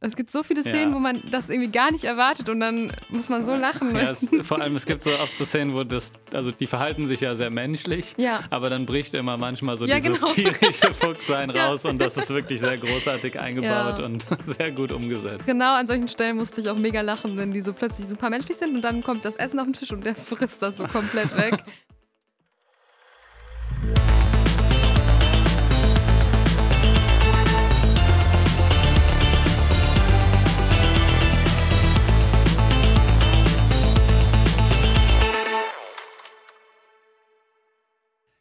[0.00, 0.94] Es gibt so viele Szenen, Ja.
[0.94, 3.96] wo man das irgendwie gar nicht erwartet und dann muss man so lachen.
[3.96, 7.08] Ja, es, vor allem, es gibt so oft so Szenen, wo das, also die verhalten
[7.08, 8.44] sich ja sehr menschlich, Ja.
[8.50, 10.32] aber dann bricht immer manchmal so Ja, dieses genau.
[10.32, 15.44] tierische Fuchssein raus und das ist wirklich sehr großartig eingebaut und sehr gut umgesetzt.
[15.46, 18.56] Genau an solchen Stellen musste ich auch mega lachen, wenn die so plötzlich super menschlich
[18.58, 21.36] sind und dann kommt das Essen auf den Tisch und der frisst das so komplett
[21.36, 21.56] weg.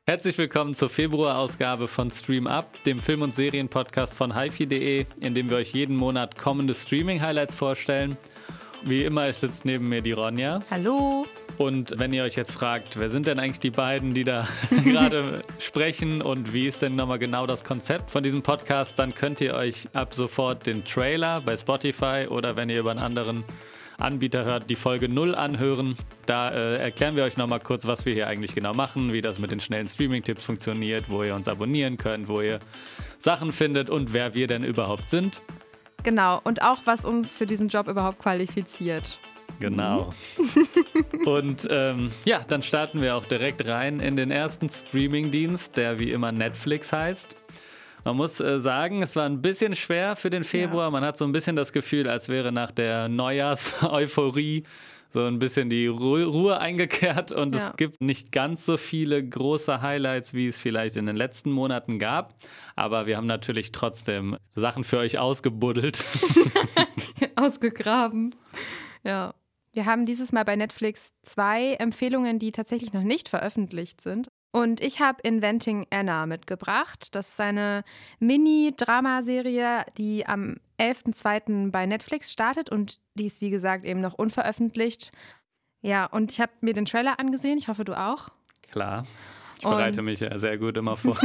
[0.09, 5.49] Herzlich willkommen zur Februarausgabe von Stream Up, dem Film- und Serienpodcast von hifi.de, in dem
[5.49, 8.15] wir euch jeden Monat kommende Streaming-Highlights vorstellen.
[8.85, 10.61] Wie immer sitzt neben mir die Ronja.
[10.71, 11.25] Hallo.
[11.57, 14.47] Und wenn ihr euch jetzt fragt, wer sind denn eigentlich die beiden, die da
[14.85, 19.41] gerade sprechen und wie ist denn nochmal genau das Konzept von diesem Podcast, dann könnt
[19.41, 23.43] ihr euch ab sofort den Trailer bei Spotify oder wenn ihr über einen anderen
[23.97, 25.95] Anbieter hört, die Folge 0 anhören.
[26.25, 29.39] Da äh, erklären wir euch nochmal kurz, was wir hier eigentlich genau machen, wie das
[29.39, 32.59] mit den schnellen Streaming-Tipps funktioniert, wo ihr uns abonnieren könnt, wo ihr
[33.17, 35.41] Sachen findet und wer wir denn überhaupt sind.
[36.03, 39.19] Genau, und auch was uns für diesen Job überhaupt qualifiziert.
[39.59, 40.13] Genau.
[41.25, 46.11] Und ähm, ja, dann starten wir auch direkt rein in den ersten Streaming-Dienst, der wie
[46.11, 47.35] immer Netflix heißt.
[48.07, 50.89] Man muss äh, sagen, es war ein bisschen schwer für den Februar.
[50.91, 54.63] Man hat so ein bisschen das Gefühl, als wäre nach der Neujahrs-Euphorie
[55.13, 57.67] so ein bisschen die Ru Ruhe eingekehrt und Ja.
[57.67, 61.99] es gibt nicht ganz so viele große Highlights, wie es vielleicht in den letzten Monaten
[61.99, 62.35] gab.
[62.77, 66.01] Aber wir haben natürlich trotzdem Sachen für euch ausgebuddelt.
[67.35, 68.33] Ausgegraben.
[69.03, 69.33] Ja.
[69.73, 74.29] Wir haben dieses Mal bei Netflix zwei Empfehlungen, die tatsächlich noch nicht veröffentlicht sind.
[74.51, 77.09] Und ich habe Inventing Anna mitgebracht.
[77.13, 77.83] Das ist eine
[78.19, 81.71] Mini-Dramaserie, die am 11.02.
[81.71, 85.11] bei Netflix startet und die ist, wie gesagt, eben noch unveröffentlicht.
[85.81, 87.57] Ja, und ich habe mir den Trailer angesehen.
[87.57, 88.29] Ich hoffe, du auch.
[88.71, 89.05] Klar.
[89.59, 91.17] Ich Und- bereite mich ja sehr gut immer vor.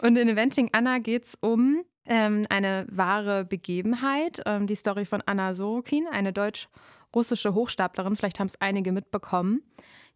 [0.00, 4.42] Und in Inventing Anna geht es um ähm, eine wahre Begebenheit.
[4.46, 8.16] Ähm, die Story von Anna Sorokin, eine deutsch-russische Hochstaplerin.
[8.16, 9.62] Vielleicht haben es einige mitbekommen.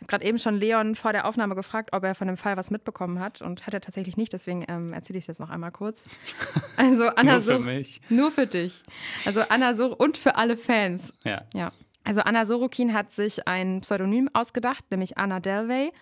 [0.00, 2.56] Ich habe gerade eben schon Leon vor der Aufnahme gefragt, ob er von dem Fall
[2.56, 3.42] was mitbekommen hat.
[3.42, 4.32] Und hat er tatsächlich nicht.
[4.32, 6.06] Deswegen ähm, erzähle ich es jetzt noch einmal kurz.
[6.76, 8.00] Also Anna Nur für mich.
[8.08, 8.82] Nur für dich.
[9.26, 11.12] Also Anna Sor und für alle Fans.
[11.24, 11.42] Ja.
[11.52, 11.72] Ja.
[12.04, 15.92] Also Anna Sorokin hat sich ein Pseudonym ausgedacht, nämlich Anna Delvey,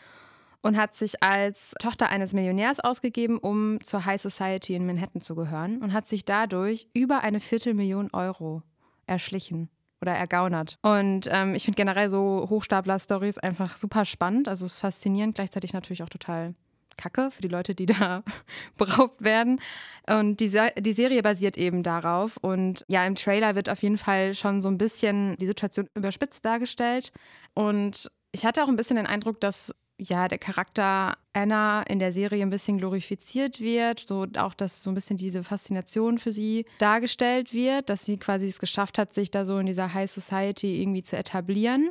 [0.62, 5.34] und hat sich als Tochter eines Millionärs ausgegeben, um zur High Society in Manhattan zu
[5.34, 8.62] gehören und hat sich dadurch über eine Viertelmillion Euro
[9.06, 9.68] erschlichen
[10.00, 10.78] oder ergaunert.
[10.82, 14.48] Und ähm, ich finde generell so Hochstapler-Stories einfach super spannend.
[14.48, 16.54] Also es ist faszinierend, gleichzeitig natürlich auch total
[16.98, 18.22] kacke für die Leute, die da
[18.76, 19.60] beraubt werden.
[20.08, 22.36] Und die, Se die Serie basiert eben darauf.
[22.36, 26.44] Und ja, im Trailer wird auf jeden Fall schon so ein bisschen die Situation überspitzt
[26.44, 27.12] dargestellt.
[27.54, 32.12] Und ich hatte auch ein bisschen den Eindruck, dass ja der Charakter Anna in der
[32.12, 36.66] Serie ein bisschen glorifiziert wird, so auch, dass so ein bisschen diese Faszination für sie
[36.78, 40.80] dargestellt wird, dass sie quasi es geschafft hat, sich da so in dieser High Society
[40.80, 41.90] irgendwie zu etablieren.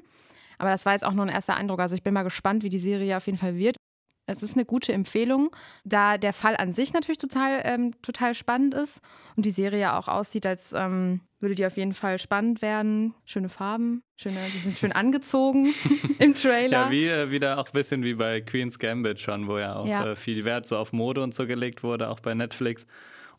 [0.57, 1.79] Aber das war jetzt auch nur ein erster Eindruck.
[1.79, 3.76] Also ich bin mal gespannt, wie die Serie auf jeden Fall wird.
[4.29, 5.55] Es ist eine gute Empfehlung,
[5.85, 8.99] da der Fall an sich natürlich total, ähm, total spannend ist
[9.37, 13.13] und die Serie ja auch aussieht, als ähm, würde die auf jeden Fall spannend werden.
[13.25, 15.73] Schöne Farben, schöne, die sind schön angezogen
[16.19, 16.85] im Trailer.
[16.87, 19.87] Ja, wie äh, wieder auch ein bisschen wie bei Queen's Gambit schon, wo ja auch
[19.87, 20.11] Ja.
[20.11, 22.85] Äh, viel Wert so auf Mode und so gelegt wurde, auch bei Netflix.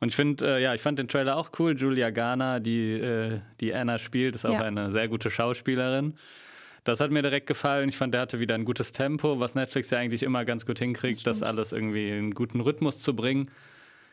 [0.00, 1.76] Und ich finde, äh, ja, ich fand den Trailer auch cool.
[1.76, 4.60] Julia Garner, die, äh, die Anna spielt, ist auch Ja.
[4.62, 6.14] eine sehr gute Schauspielerin.
[6.88, 7.88] Das hat mir direkt gefallen.
[7.88, 10.78] Ich fand, der hatte wieder ein gutes Tempo, was Netflix ja eigentlich immer ganz gut
[10.78, 11.48] hinkriegt, das, stimmt.
[11.50, 13.50] alles irgendwie in einen guten Rhythmus zu bringen.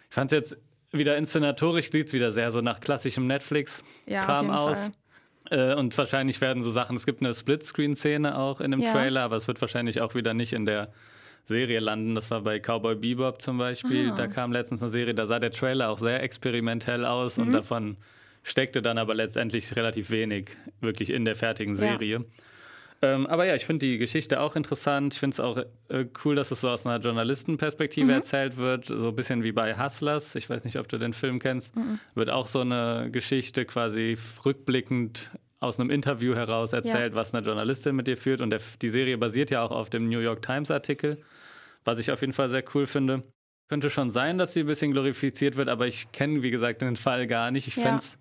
[0.10, 0.58] Ich fand es jetzt
[0.92, 4.92] wieder inszenatorisch, sieht es wieder sehr so nach klassischem Netflix-Kram Ja, aus.
[5.50, 8.92] Äh, und wahrscheinlich werden so Sachen, es gibt eine Splitscreen-Szene auch in dem Ja.
[8.92, 10.92] Trailer, aber es wird wahrscheinlich auch wieder nicht in der
[11.46, 12.16] Serie landen.
[12.16, 14.10] Das war bei Cowboy Bebop zum Beispiel.
[14.12, 14.16] Ah.
[14.16, 17.44] Da kam letztens eine Serie, da sah der Trailer auch sehr experimentell aus Mhm.
[17.48, 17.98] und davon
[18.44, 20.50] steckte dann aber letztendlich relativ wenig
[20.82, 22.20] wirklich in der fertigen Ja.
[23.02, 25.14] Ähm, aber ja, ich finde die Geschichte auch interessant.
[25.14, 25.58] Ich finde es auch
[25.90, 28.12] äh, cool, dass es so aus einer Journalistenperspektive Mhm.
[28.14, 28.86] erzählt wird.
[28.86, 30.36] So ein bisschen wie bei Hustlers.
[30.36, 31.76] Ich weiß nicht, ob du den Film kennst.
[31.76, 32.00] Mhm.
[32.16, 37.96] Wird auch so eine Geschichte quasi rückblickend aus einem Interview heraus erzählt, was eine Journalistin
[37.96, 38.42] mit dir führt.
[38.42, 41.22] Und der, die Serie basiert ja auch auf dem New York Times Artikel,
[41.84, 43.24] was ich auf jeden Fall sehr cool finde.
[43.68, 46.96] Könnte schon sein, dass sie ein bisschen glorifiziert wird, aber ich kenne, wie gesagt, den
[46.96, 47.68] Fall gar nicht.
[47.68, 47.82] Ich Ja.
[47.84, 48.20] fände es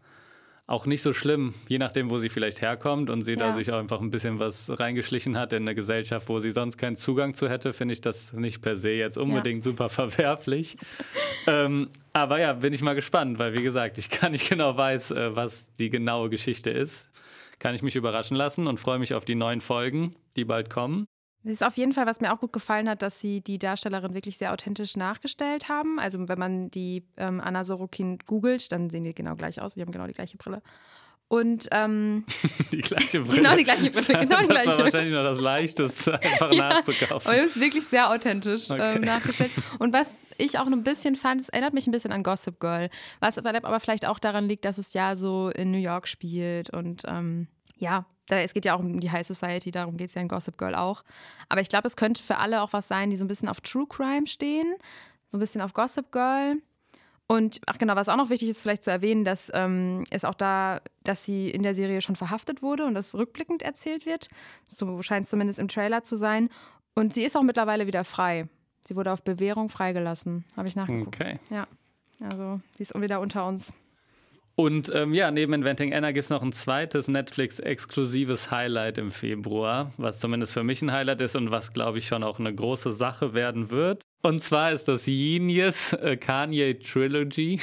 [0.67, 3.39] auch nicht so schlimm, je nachdem, wo sie vielleicht herkommt und sie ja.
[3.39, 6.79] da sich auch einfach ein bisschen was reingeschlichen hat in eine Gesellschaft, wo sie sonst
[6.79, 9.71] keinen Zugang zu hätte, finde ich das nicht per se jetzt unbedingt ja.
[9.71, 10.79] super verwerflich.
[11.47, 15.11] ähm, aber ja, bin ich mal gespannt, weil wie gesagt, ich gar nicht genau weiß,
[15.11, 17.11] äh, was die genaue Geschichte ist.
[17.59, 21.07] Kann ich mich überraschen lassen und freue mich auf die neuen Folgen, die bald kommen.
[21.45, 24.15] Es ist auf jeden Fall, was mir auch gut gefallen hat, dass sie die Darstellerin
[24.15, 25.99] wirklich sehr authentisch nachgestellt haben.
[25.99, 29.75] Also wenn man die ähm, Anna Sorokin googelt, dann sehen die genau gleich aus.
[29.75, 30.63] Die haben genau die gleiche Brille.
[31.29, 32.25] Und ähm,
[32.73, 33.43] die gleiche Brille.
[33.43, 34.21] Genau die gleiche Brille.
[34.21, 34.69] Genau die das gleiche.
[34.69, 37.31] war wahrscheinlich noch das Leichteste, einfach ja, nachzukaufen.
[37.31, 38.97] Und es ist wirklich sehr authentisch ähm, okay.
[38.97, 39.51] ähm, nachgestellt.
[39.79, 42.89] Und was ich auch ein bisschen fand, es erinnert mich ein bisschen an Gossip Girl.
[43.21, 47.03] Was aber vielleicht auch daran liegt, dass es ja so in New York spielt und
[47.07, 50.23] ähm, ja, da, es geht ja auch um die High Society, darum geht es ja
[50.23, 51.03] in Gossip Girl auch.
[51.49, 53.61] Aber ich glaube, es könnte für alle auch was sein, die so ein bisschen auf
[53.61, 54.75] True Crime stehen,
[55.29, 56.57] so ein bisschen auf Gossip Girl.
[57.27, 60.35] Und ach genau, was auch noch wichtig ist, vielleicht zu erwähnen, dass ähm, es auch
[60.35, 64.29] da, dass sie in der Serie schon verhaftet wurde und das rückblickend erzählt wird.
[64.67, 66.51] So scheint es zumindest im Trailer zu sein.
[66.95, 68.49] Und sie ist auch mittlerweile wieder frei.
[68.87, 71.17] Sie wurde auf Bewährung freigelassen, habe ich nachgeguckt.
[71.17, 71.39] Okay.
[71.51, 71.67] Ja,
[72.21, 73.73] also sie ist wieder unter uns.
[74.57, 79.93] Und ähm, ja, neben Inventing Anna gibt es noch ein zweites Netflix-exklusives Highlight im Februar,
[79.97, 82.93] was zumindest für mich ein Highlight ist und was, glaube ich, schon auch eine große
[82.93, 84.05] Sache werden wird.
[84.25, 87.61] Und zwar ist das Genius äh, Kanye Trilogy.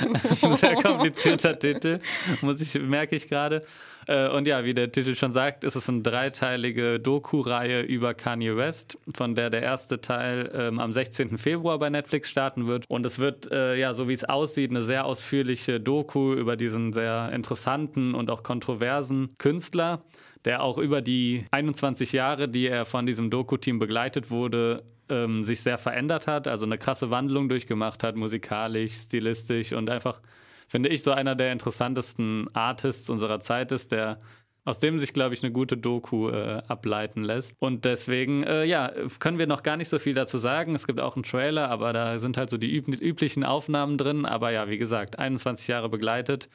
[0.00, 1.98] ein sehr komplizierter Titel,
[2.42, 3.60] muss ich, merke ich gerade.
[4.06, 8.56] Äh, und ja, wie der Titel schon sagt, ist es eine dreiteilige Doku-Reihe über Kanye
[8.56, 11.38] West, von der der erste Teil ähm, am 16.
[11.38, 12.84] Februar bei Netflix starten wird.
[12.88, 16.92] Und es wird, äh, ja, so wie es aussieht, eine sehr ausführliche Doku über diesen
[16.92, 20.04] sehr interessanten und auch kontroversen Künstler
[20.44, 25.60] der auch über die 21 Jahre, die er von diesem Doku-Team begleitet wurde, ähm, sich
[25.60, 30.20] sehr verändert hat, also eine krasse Wandlung durchgemacht hat, musikalisch, stilistisch und einfach,
[30.68, 34.18] finde ich, so einer der interessantesten Artists unserer Zeit ist, der
[34.66, 37.54] aus dem sich, glaube ich, eine gute Doku äh, ableiten lässt.
[37.58, 40.74] Und deswegen, äh, ja, können wir noch gar nicht so viel dazu sagen.
[40.74, 44.24] Es gibt auch einen Trailer, aber da sind halt so die üb üblichen Aufnahmen drin.
[44.24, 46.48] Aber ja, wie gesagt, 21 Jahre begleitet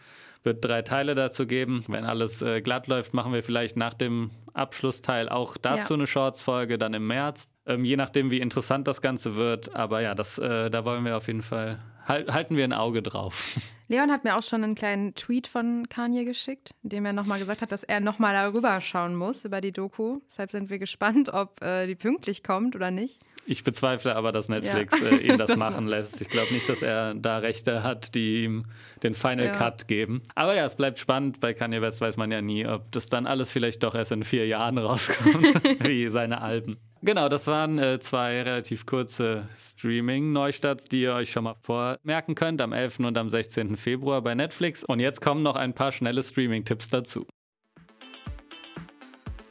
[0.43, 1.83] wird drei Teile dazu geben.
[1.87, 5.97] Wenn alles äh, glatt läuft, machen wir vielleicht nach dem Abschlussteil auch dazu ja.
[5.97, 7.49] eine Shorts-Folge, dann im März.
[7.65, 9.75] Ähm, je nachdem, wie interessant das Ganze wird.
[9.75, 13.01] Aber ja, das, äh, da wollen wir auf jeden Fall, halt, halten wir ein Auge
[13.01, 13.57] drauf.
[13.87, 17.39] Leon hat mir auch schon einen kleinen Tweet von Kanye geschickt, in dem er nochmal
[17.39, 20.19] gesagt hat, dass er nochmal darüber schauen muss, über die Doku.
[20.29, 23.19] Deshalb sind wir gespannt, ob äh, die pünktlich kommt oder nicht.
[23.49, 25.07] Ich bezweifle aber, dass Netflix ja.
[25.07, 26.21] äh, ihn das, das machen lässt.
[26.21, 28.65] Ich glaube nicht, dass er da Rechte hat, die ihm
[29.01, 29.55] den Final ja.
[29.55, 30.21] Cut geben.
[30.35, 31.39] Aber ja, es bleibt spannend.
[31.39, 34.23] Bei Kanye West weiß man ja nie, ob das dann alles vielleicht doch erst in
[34.23, 36.77] vier Jahren rauskommt, wie seine Alben.
[37.01, 42.61] Genau, das waren äh, zwei relativ kurze Streaming-Neustarts, die ihr euch schon mal vormerken könnt,
[42.61, 42.99] am 11.
[42.99, 43.77] und am 16.
[43.77, 44.83] Februar bei Netflix.
[44.83, 47.25] Und jetzt kommen noch ein paar schnelle Streaming-Tipps dazu.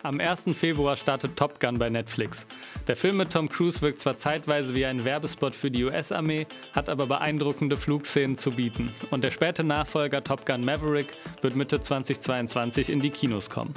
[0.05, 0.51] Am 1.
[0.53, 2.47] Februar startet Top Gun bei Netflix.
[2.87, 6.89] Der Film mit Tom Cruise wirkt zwar zeitweise wie ein Werbespot für die US-Armee, hat
[6.89, 8.93] aber beeindruckende Flugszenen zu bieten.
[9.11, 13.75] Und der späte Nachfolger Top Gun Maverick wird Mitte 2022 in die Kinos kommen.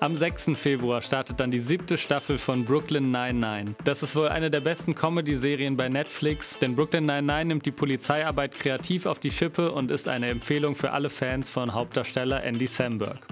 [0.00, 0.52] Am 6.
[0.54, 3.76] Februar startet dann die siebte Staffel von Brooklyn 99.
[3.84, 8.54] Das ist wohl eine der besten Comedy-Serien bei Netflix, denn Brooklyn 99 nimmt die Polizeiarbeit
[8.54, 13.26] kreativ auf die Schippe und ist eine Empfehlung für alle Fans von Hauptdarsteller Andy Samberg.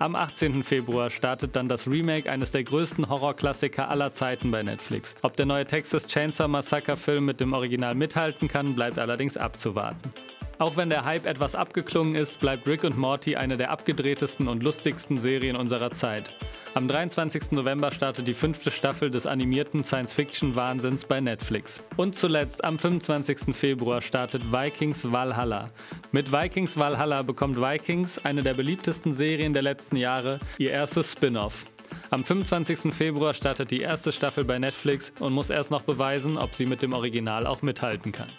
[0.00, 0.64] Am 18.
[0.64, 5.14] Februar startet dann das Remake eines der größten Horrorklassiker aller Zeiten bei Netflix.
[5.22, 10.12] Ob der neue Texas Chainsaw Massacre Film mit dem Original mithalten kann, bleibt allerdings abzuwarten.
[10.58, 14.64] Auch wenn der Hype etwas abgeklungen ist, bleibt Rick und Morty eine der abgedrehtesten und
[14.64, 16.32] lustigsten Serien unserer Zeit.
[16.76, 17.52] Am 23.
[17.52, 21.80] November startet die fünfte Staffel des animierten Science-Fiction-Wahnsinns bei Netflix.
[21.96, 23.54] Und zuletzt am 25.
[23.54, 25.70] Februar startet Vikings Valhalla.
[26.10, 31.64] Mit Vikings Valhalla bekommt Vikings, eine der beliebtesten Serien der letzten Jahre, ihr erstes Spin-off.
[32.10, 32.92] Am 25.
[32.92, 36.82] Februar startet die erste Staffel bei Netflix und muss erst noch beweisen, ob sie mit
[36.82, 38.30] dem Original auch mithalten kann.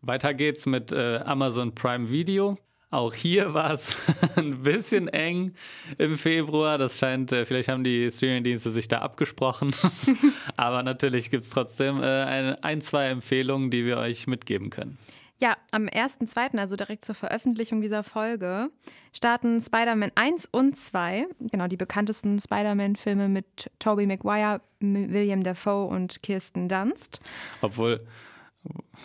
[0.00, 2.56] Weiter geht's mit äh, Amazon Prime Video.
[2.90, 3.96] Auch hier war es
[4.36, 5.54] ein bisschen eng
[5.98, 6.76] im Februar.
[6.76, 9.70] Das scheint, äh, vielleicht haben die Streamingdienste sich da abgesprochen.
[10.56, 14.98] Aber natürlich gibt es trotzdem äh, ein, ein, zwei Empfehlungen, die wir euch mitgeben können.
[15.38, 18.70] Ja, am 1.2., also direkt zur Veröffentlichung dieser Folge,
[19.14, 26.22] starten Spider-Man 1 und 2, genau die bekanntesten Spider-Man-Filme mit Tobey Maguire, William Dafoe und
[26.22, 27.22] Kirsten Dunst.
[27.62, 28.06] Obwohl,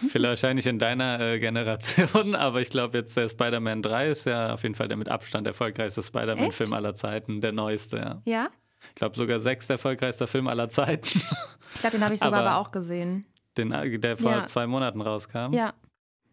[0.10, 4.54] Vielleicht wahrscheinlich in deiner äh, Generation, aber ich glaube jetzt der Spider-Man 3 ist ja
[4.54, 8.22] auf jeden Fall der mit Abstand erfolgreichste Spider-Man-Film aller Zeiten, der neueste, ja.
[8.26, 8.50] Ja?
[8.90, 11.22] Ich glaube sogar sechs erfolgreichster Film aller Zeiten.
[11.74, 13.26] Ich glaube, den habe ich sogar aber, aber, auch gesehen.
[13.58, 14.46] Den, äh, der vor ja.
[14.46, 15.52] zwei Monaten rauskam.
[15.52, 15.74] Ja.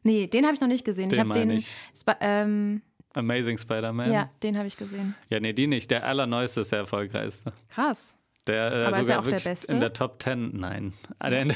[0.05, 1.09] Nee, den habe ich noch nicht gesehen.
[1.09, 1.51] Den ich habe den.
[1.51, 1.75] ich.
[1.99, 2.81] Sp ähm,
[3.15, 4.13] Amazing Spider-Man.
[4.13, 5.17] ja, den habe ich gesehen.
[5.31, 5.91] Ja, nee, die nicht.
[5.91, 7.53] Der allerneueste ist der erfolgreichste.
[7.71, 8.17] Krass.
[8.49, 9.73] Der äh, sogar auch der wirklich Beste?
[9.73, 10.95] in der Top 10, nein.
[11.21, 11.55] Ah, der- du?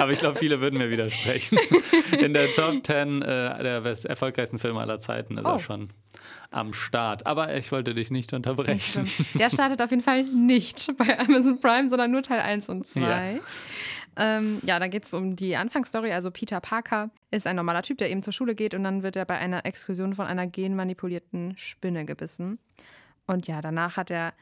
[0.00, 1.58] Aber ich glaube, viele würden mir widersprechen.
[2.18, 5.50] In der Top 10 äh, der best- erfolgreichsten Filme aller Zeiten ist Oh.
[5.50, 5.90] er schon
[6.50, 7.26] am Start.
[7.26, 9.08] Aber ich wollte dich nicht unterbrechen.
[9.34, 13.00] Der startet auf jeden Fall nicht bei Amazon Prime, sondern nur Teil 1 und 2.
[13.00, 13.38] Ja.
[14.16, 16.12] Ähm, ja, da geht es um die Anfangsstory.
[16.12, 19.16] Also Peter Parker ist ein normaler Typ, der eben zur Schule geht und dann wird
[19.16, 22.58] er bei einer Exkursion von einer genmanipulierten Spinne gebissen.
[23.26, 24.32] Und ja, danach hat er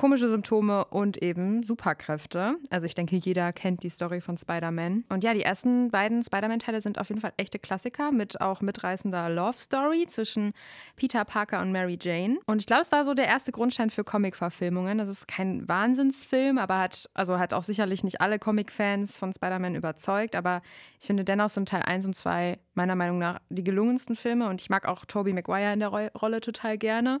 [0.00, 2.56] komische Symptome und eben Superkräfte.
[2.70, 5.04] Also ich denke, jeder kennt die Story von Spider-Man.
[5.10, 9.28] Und ja, die ersten beiden Spider-Man-Teile sind auf jeden Fall echte Klassiker mit auch mitreißender
[9.28, 10.54] Love-Story zwischen
[10.96, 12.38] Peter Parker und Mary Jane.
[12.46, 14.96] Und ich glaube, es war so der erste Grundstein für Comic-Verfilmungen.
[14.96, 19.74] Das ist kein Wahnsinnsfilm, aber hat, also hat auch sicherlich nicht alle Comic-Fans von Spider-Man
[19.74, 20.34] überzeugt.
[20.34, 20.62] Aber
[20.98, 24.48] ich finde dennoch sind Teil 1 und 2 meiner Meinung nach die gelungensten Filme.
[24.48, 27.20] Und ich mag auch Tobey Maguire in der Ro Rolle total gerne.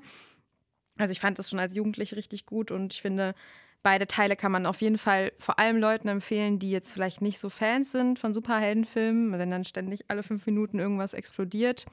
[1.00, 3.34] Also ich fand das schon als Jugendliche richtig gut und ich finde,
[3.82, 7.38] beide Teile kann man auf jeden Fall vor allem Leuten empfehlen, die jetzt vielleicht nicht
[7.38, 11.86] so Fans sind von Superheldenfilmen, wenn dann ständig alle fünf Minuten irgendwas explodiert.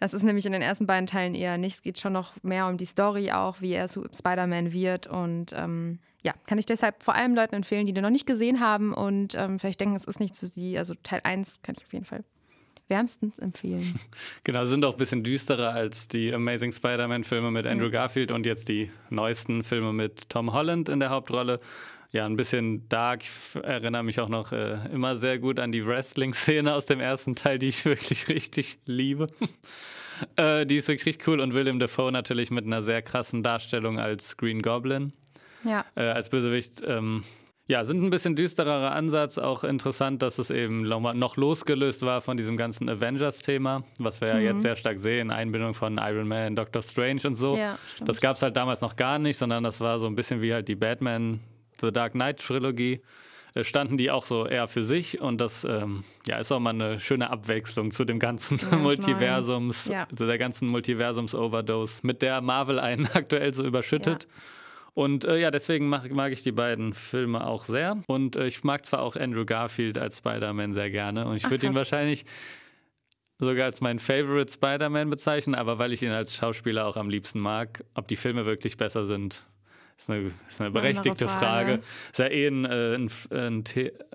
[0.00, 1.76] Das ist nämlich in den ersten beiden Teilen eher nicht.
[1.76, 5.06] Es geht schon noch mehr um die Story auch, wie er Spider-Man wird.
[5.06, 8.58] Und ähm, ja, kann ich deshalb vor allem Leuten empfehlen, die den noch nicht gesehen
[8.58, 10.76] haben und ähm, vielleicht denken, es ist nichts für sie.
[10.76, 12.24] Also Teil 1 kann ich auf jeden Fall
[12.92, 13.98] wärmstens empfehlen.
[14.44, 18.68] Genau, sind auch ein bisschen düsterer als die Amazing Spider-Man-Filme mit Andrew Garfield und jetzt
[18.68, 21.60] die neuesten Filme mit Tom Holland in der Hauptrolle.
[22.10, 23.22] Ja, ein bisschen dark.
[23.22, 27.34] Ich erinnere mich auch noch äh, immer sehr gut an die Wrestling-Szene aus dem ersten
[27.34, 29.26] Teil, die ich wirklich richtig liebe.
[30.36, 33.98] äh, die ist wirklich richtig cool und Willem Dafoe natürlich mit einer sehr krassen Darstellung
[33.98, 35.14] als Green Goblin
[35.64, 36.82] Ja, äh, als Bösewicht.
[36.86, 37.24] Ähm,
[37.72, 39.38] ja, sind ein bisschen düstererer Ansatz.
[39.38, 44.34] Auch interessant, dass es eben noch losgelöst war von diesem ganzen Avengers-Thema, was wir ja
[44.34, 44.42] Mhm.
[44.42, 45.30] jetzt sehr stark sehen.
[45.30, 47.56] Einbindung von Iron Man, Doctor Strange und so.
[47.56, 50.42] ja, das gab es halt damals noch gar nicht, sondern das war so ein bisschen
[50.42, 51.40] wie halt die Batman
[51.80, 53.00] The Dark Knight-Trilogie.
[53.54, 56.70] Äh, Standen die auch so eher für sich und das ähm, ja, ist auch mal
[56.70, 59.88] eine schöne Abwechslung zu dem ganzen Ja, Multiversums.
[59.88, 60.06] Ja.
[60.14, 64.26] zu der ganzen Multiversums-Overdose, mit der Marvel einen aktuell so überschüttet.
[64.94, 68.02] Und äh, ja, deswegen mag, mag ich die beiden Filme auch sehr.
[68.08, 71.26] Und äh, ich mag zwar auch Andrew Garfield als Spider-Man sehr gerne.
[71.26, 72.26] Und ich würde ihn wahrscheinlich
[73.38, 77.40] sogar als meinen Favorite Spider-Man bezeichnen, aber weil ich ihn als Schauspieler auch am liebsten
[77.40, 79.44] mag, ob die Filme wirklich besser sind,
[79.98, 81.78] ist eine, ist eine berechtigte Frage.
[81.78, 81.78] Frage.
[82.12, 83.64] Ist ja eh, ein, äh, ein, ein,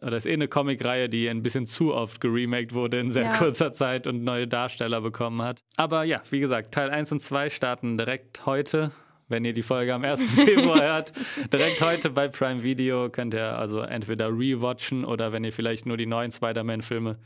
[0.01, 3.37] oder ist eh eine Comicreihe, die ein bisschen zu oft geremaked wurde in sehr Ja.
[3.37, 5.63] kurzer Zeit und neue Darsteller bekommen hat.
[5.75, 8.91] Aber ja, wie gesagt, Teil 1 und 2 starten direkt heute.
[9.29, 10.21] Wenn ihr die Folge am 1.
[10.43, 11.13] Februar hört,
[11.51, 15.97] direkt heute bei Prime Video könnt ihr also entweder rewatchen oder wenn ihr vielleicht nur
[15.97, 17.17] die neuen Spider-Man-Filme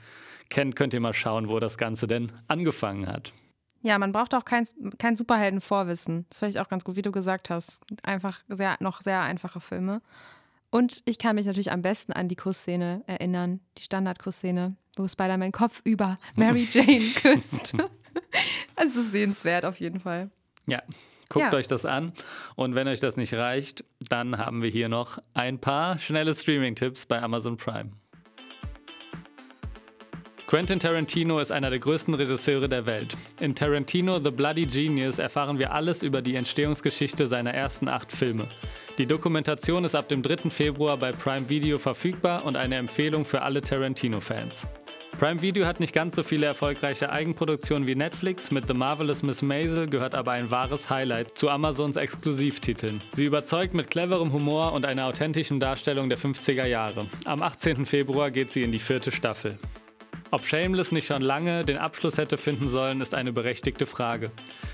[0.50, 3.34] kennt, könnt ihr mal schauen, wo das Ganze denn angefangen hat.
[3.84, 4.68] Ja, man braucht auch kein,
[4.98, 6.26] kein Superhelden-Vorwissen.
[6.30, 7.84] Das finde ich auch ganz gut, wie du gesagt hast.
[8.04, 10.02] Einfach sehr, noch sehr einfache Filme.
[10.72, 15.52] Und ich kann mich natürlich am besten an die Kussszene erinnern, die Standard-Kussszene, wo Spider-Man
[15.52, 17.76] kopfüber Mary Jane küsst.
[18.76, 20.32] Es ist sehenswert auf jeden Fall.
[20.66, 20.80] Ja,
[21.32, 21.54] guckt Ja.
[21.54, 22.14] euch das an.
[22.56, 27.06] Und wenn euch das nicht reicht, dann haben wir hier noch ein paar schnelle Streaming-Tipps
[27.08, 27.92] bei Amazon Prime.
[30.48, 33.16] Quentin Tarantino ist einer der größten Regisseure der Welt.
[33.40, 38.48] In Tarantino The Bloody Genius erfahren wir alles über die Entstehungsgeschichte seiner ersten acht Filme.
[38.98, 40.50] Die Dokumentation ist ab dem 3.
[40.50, 44.68] Februar bei Prime Video verfügbar und eine Empfehlung für alle Tarantino-Fans.
[45.22, 48.50] Prime Video hat nicht ganz so viele erfolgreiche Eigenproduktionen wie Netflix.
[48.50, 53.04] Mit The Marvelous Miss Maisel gehört aber ein wahres Highlight zu Amazons Exklusivtiteln.
[53.12, 57.06] Sie überzeugt mit cleverem Humor und einer authentischen Darstellung der 50er Jahre.
[57.26, 57.86] Am 18.
[57.86, 59.60] Februar geht sie in die vierte Staffel.
[60.34, 64.32] Ob Shameless nicht schon lange den Abschluss hätte finden sollen, ist eine berechtigte Frage.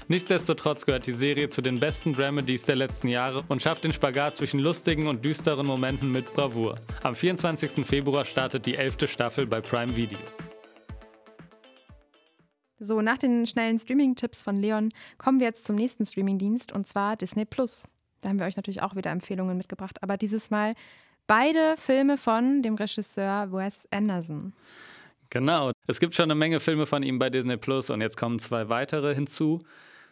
[0.08, 4.36] Nichtsdestotrotz gehört die Serie zu den besten Dramedies der letzten Jahre und schafft den Spagat
[4.36, 6.76] zwischen lustigen und düsteren Momenten mit Bravour.
[7.02, 7.88] Am 24.
[7.88, 10.20] Februar startet die elfte Staffel bei Prime Video.
[12.78, 17.16] So, nach den schnellen Streaming-Tipps von Leon kommen wir jetzt zum nächsten Streaming-Dienst und zwar
[17.16, 17.82] Disney Plus.
[18.22, 20.76] Da haben wir euch natürlich auch wieder Empfehlungen mitgebracht, aber dieses Mal
[21.26, 24.54] beide Filme von dem Regisseur Wes Anderson.
[25.30, 25.72] Genau.
[25.88, 28.70] Es gibt schon eine Menge Filme von ihm bei Disney Plus und jetzt kommen zwei
[28.70, 29.60] weitere hinzu.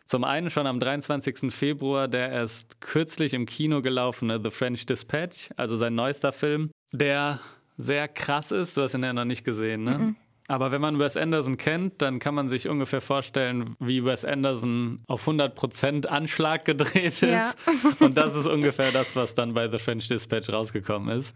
[0.05, 1.51] Zum einen schon am 23.
[1.53, 7.39] Februar der erst kürzlich im Kino gelaufene The French Dispatch, also sein neuester Film, der
[7.77, 8.77] sehr krass ist.
[8.77, 10.15] Du hast ihn ja noch nicht gesehen, ne?
[10.47, 15.03] Aber wenn man Wes Anderson kennt, dann kann man sich ungefähr vorstellen, wie Wes Anderson
[15.07, 17.21] auf 100% Anschlag gedreht ist.
[17.21, 17.53] Ja.
[17.99, 21.35] Und das ist ungefähr das, was dann bei The French Dispatch rausgekommen ist.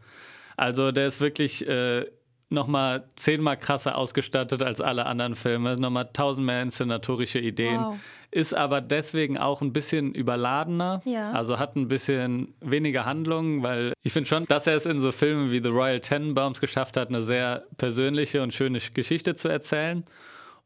[0.58, 2.06] Also der ist wirklich äh,
[2.50, 7.96] nochmal zehnmal krasser ausgestattet als alle anderen Filme, nochmal tausend mehr inszenatorische Ideen, wow.
[8.32, 11.32] ist aber deswegen auch ein bisschen überladener, ja.
[11.32, 15.12] also hat ein bisschen weniger Handlung, weil ich finde schon, dass er es in so
[15.12, 20.04] Filmen wie The Royal Tenenbaums geschafft hat, eine sehr persönliche und schöne Geschichte zu erzählen.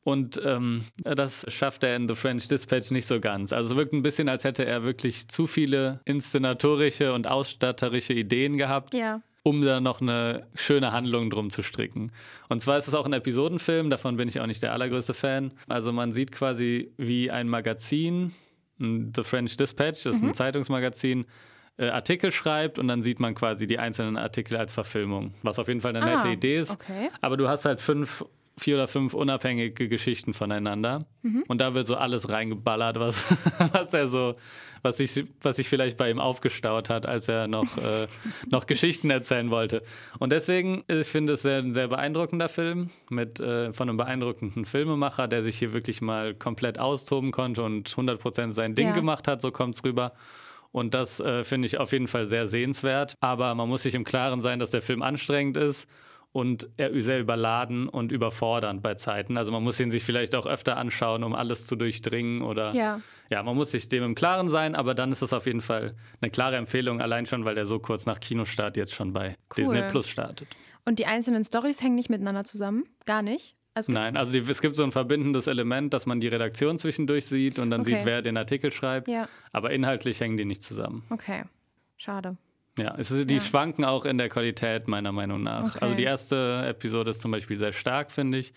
[0.06, 3.54] Und ähm, das schafft er in The French Dispatch nicht so ganz.
[3.54, 8.58] Also es wirkt ein bisschen, als hätte er wirklich zu viele inszenatorische und ausstatterische Ideen
[8.58, 8.94] gehabt.
[8.94, 12.12] Ja um da noch eine schöne Handlung drum zu stricken.
[12.50, 15.51] Und zwar ist es auch ein Episodenfilm, davon bin ich auch nicht der allergrößte Fan.
[15.67, 18.33] Also man sieht quasi, wie ein Magazin,
[18.79, 20.29] The French Dispatch, das ist mhm.
[20.29, 21.25] ein Zeitungsmagazin,
[21.77, 25.67] äh, Artikel schreibt und dann sieht man quasi die einzelnen Artikel als Verfilmung, was auf
[25.67, 26.71] jeden Fall eine nette ah, Idee ist.
[26.71, 27.09] Okay.
[27.21, 28.23] Aber du hast halt fünf
[28.57, 31.05] vier oder fünf unabhängige Geschichten voneinander.
[31.24, 31.43] Mhm.
[31.48, 33.25] Und da wird so alles reingeballert, was,
[33.74, 34.33] was er so,
[34.83, 38.07] was sich, was sich vielleicht bei ihm aufgestaut hat, als er noch, äh,
[38.50, 39.81] noch Geschichten erzählen wollte.
[40.19, 45.27] Und deswegen, ich finde es ein sehr beeindruckender Film mit äh, von einem beeindruckenden Filmemacher,
[45.27, 48.93] der sich hier wirklich mal komplett austoben konnte und 100% sein Ding ja.
[48.93, 50.13] gemacht hat, so kommt es rüber.
[50.72, 53.15] Und das äh, finde ich auf jeden Fall sehr sehenswert.
[53.19, 55.88] Aber man muss sich im Klaren sein, dass der Film anstrengend ist
[56.34, 59.38] und sehr überladen und überfordernd bei Zeiten.
[59.38, 63.00] Also man muss ihn sich vielleicht auch öfter anschauen, um alles zu durchdringen oder ja.
[63.30, 65.96] ja, man muss sich dem im Klaren sein, aber dann ist es auf jeden Fall
[66.22, 69.56] eine klare Empfehlung, allein schon, weil der so kurz nach Kinostart jetzt schon bei cool.
[69.58, 70.48] Disney Plus startet.
[70.86, 72.86] Und die einzelnen Stories hängen nicht miteinander zusammen?
[73.06, 73.56] Gar nicht?
[73.75, 77.28] Also Nein, also die, es gibt so ein verbindendes Element, dass man die Redaktion zwischendurch
[77.28, 77.92] sieht und dann okay.
[77.92, 79.08] sieht, wer den Artikel schreibt.
[79.08, 79.28] Ja.
[79.52, 81.04] Aber inhaltlich hängen die nicht zusammen.
[81.12, 81.44] Okay,
[81.98, 82.38] schade.
[82.77, 83.39] Ja, es die ja.
[83.39, 85.75] schwanken auch in der Qualität, meiner Meinung nach.
[85.75, 85.80] Okay.
[85.82, 88.53] Also die erste Episode ist zum Beispiel sehr stark, finde ich.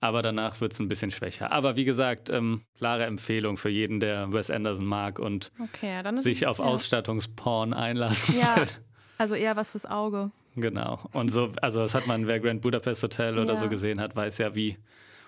[0.00, 1.50] Aber danach wird es ein bisschen schwächer.
[1.52, 6.46] Aber wie gesagt, ähm, klare Empfehlung für jeden, der Wes Anderson mag und okay, sich
[6.46, 6.64] auf ja.
[6.64, 8.56] Ausstattungsporn einlassen ja.
[8.56, 8.68] will.
[9.16, 10.30] Also eher was fürs Auge.
[10.56, 11.00] Genau.
[11.12, 14.38] Und so, also das hat man, wer Grand Budapest Hotel oder so gesehen hat, weiß
[14.38, 14.76] ja, wie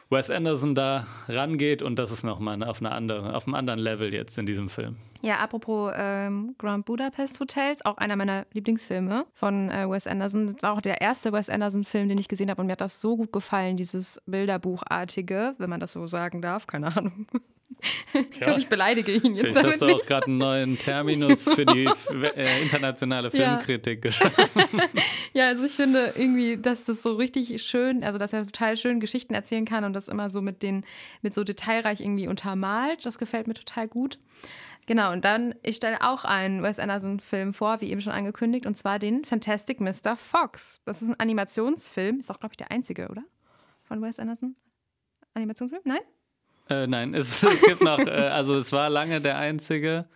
[0.09, 4.39] Wes Anderson da rangeht und das ist nochmal auf, eine auf einem anderen Level jetzt
[4.39, 4.97] in diesem Film.
[5.23, 10.47] Ja, apropos ähm, Grand Budapest Hotels, auch einer meiner Lieblingsfilme von äh, Wes Anderson.
[10.47, 13.01] Das war auch der erste Wes Anderson-Film, den ich gesehen habe und mir hat das
[13.01, 17.27] so gut gefallen, dieses Bilderbuchartige, wenn man das so sagen darf, keine Ahnung.
[18.13, 18.47] Ich ja.
[18.47, 19.49] glaube, ich beleidige ihn jetzt.
[19.49, 24.11] Vielleicht hast du auch gerade einen neuen Terminus für die äh, internationale Filmkritik ja.
[24.11, 24.83] geschaffen.
[25.33, 29.01] Ja, also ich finde irgendwie, dass das so richtig schön, also dass er total schön
[29.01, 30.85] Geschichten erzählen kann und das immer so mit den,
[31.23, 33.05] mit so detailreich irgendwie untermalt.
[33.05, 34.19] Das gefällt mir total gut.
[34.87, 38.77] Genau, und dann, ich stelle auch einen Wes Anderson-Film vor, wie eben schon angekündigt, und
[38.77, 40.17] zwar den Fantastic Mr.
[40.17, 40.81] Fox.
[40.85, 43.25] Das ist ein Animationsfilm, ist auch, glaube ich, der einzige, oder?
[43.83, 44.55] Von Wes Anderson?
[45.35, 45.83] Animationsfilm?
[45.85, 46.01] Nein?
[46.69, 50.07] Äh, nein, es, es gibt noch, äh, also es war lange der einzige,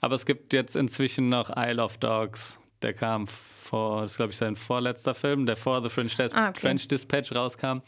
[0.00, 2.58] aber es gibt jetzt inzwischen noch Isle of Dogs.
[2.82, 6.34] Der kam vor, das ist glaube ich sein vorletzter Film, der vor The French, Dis
[6.34, 6.60] ah, okay.
[6.60, 7.80] French Dispatch rauskam.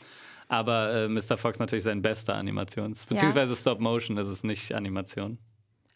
[0.48, 1.36] Aber äh, Mr.
[1.36, 3.56] Fox natürlich sein bester Animations, beziehungsweise ja.
[3.56, 5.38] Stop Motion ist es nicht Animation.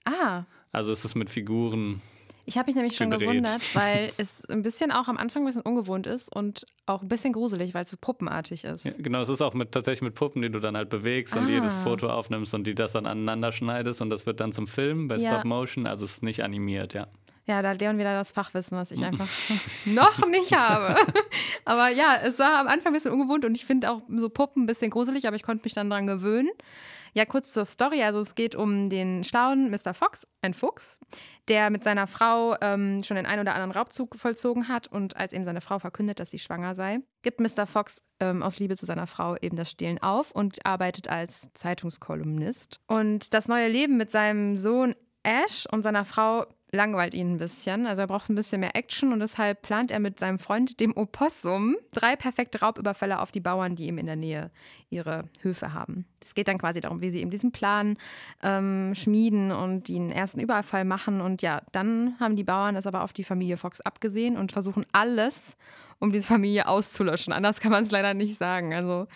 [0.04, 0.44] Ah.
[0.72, 2.02] Also es ist mit Figuren
[2.44, 3.28] ich habe mich nämlich schon gedreht.
[3.28, 7.08] gewundert, weil es ein bisschen auch am Anfang ein bisschen ungewohnt ist und auch ein
[7.08, 8.84] bisschen gruselig, weil es so puppenartig ist.
[8.84, 11.40] Ja, genau, es ist auch mit, tatsächlich mit Puppen, die du dann halt bewegst ah.
[11.40, 14.66] und jedes Foto aufnimmst und die das dann aneinander schneidest und das wird dann zum
[14.66, 15.30] Film bei ja.
[15.30, 15.86] Stop Motion.
[15.86, 17.06] Also es ist nicht animiert, ja.
[17.46, 19.28] Ja, da hat Leon wieder das Fachwissen, was ich einfach
[19.84, 20.96] noch nicht habe.
[21.64, 24.64] aber ja, es war am Anfang ein bisschen ungewohnt und ich finde auch so Puppen
[24.64, 26.50] ein bisschen gruselig, aber ich konnte mich dann dran gewöhnen.
[27.14, 28.02] Ja, kurz zur Story.
[28.02, 29.92] Also es geht um den schlauen Mr.
[29.92, 30.98] Fox, ein Fuchs,
[31.48, 35.32] der mit seiner Frau ähm, schon den einen oder anderen Raubzug vollzogen hat und als
[35.34, 37.66] eben seine Frau verkündet, dass sie schwanger sei, gibt Mr.
[37.66, 42.80] Fox ähm, aus Liebe zu seiner Frau eben das Stehlen auf und arbeitet als Zeitungskolumnist.
[42.86, 47.86] Und das neue Leben mit seinem Sohn Ash und seiner Frau langweilt ihn ein bisschen.
[47.86, 50.96] Also er braucht ein bisschen mehr Action und deshalb plant er mit seinem Freund, dem
[50.96, 54.50] Opossum, drei perfekte Raubüberfälle auf die Bauern, die ihm in der Nähe
[54.88, 56.06] ihre Höfe haben.
[56.20, 57.98] Es geht dann quasi darum, wie sie eben diesen Plan
[58.42, 61.20] ähm, schmieden und den ersten Überfall machen.
[61.20, 64.86] Und ja, dann haben die Bauern es aber auf die Familie Fox abgesehen und versuchen
[64.92, 65.58] alles,
[65.98, 67.34] um diese Familie auszulöschen.
[67.34, 68.72] Anders kann man es leider nicht sagen.
[68.72, 69.06] Also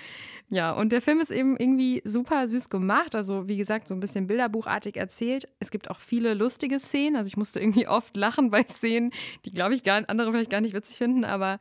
[0.49, 3.17] ja, und der Film ist eben irgendwie super süß gemacht.
[3.17, 5.49] Also, wie gesagt, so ein bisschen bilderbuchartig erzählt.
[5.59, 7.17] Es gibt auch viele lustige Szenen.
[7.17, 9.11] Also, ich musste irgendwie oft lachen bei Szenen,
[9.45, 11.59] die, glaube ich, gar, andere vielleicht gar nicht witzig finden, aber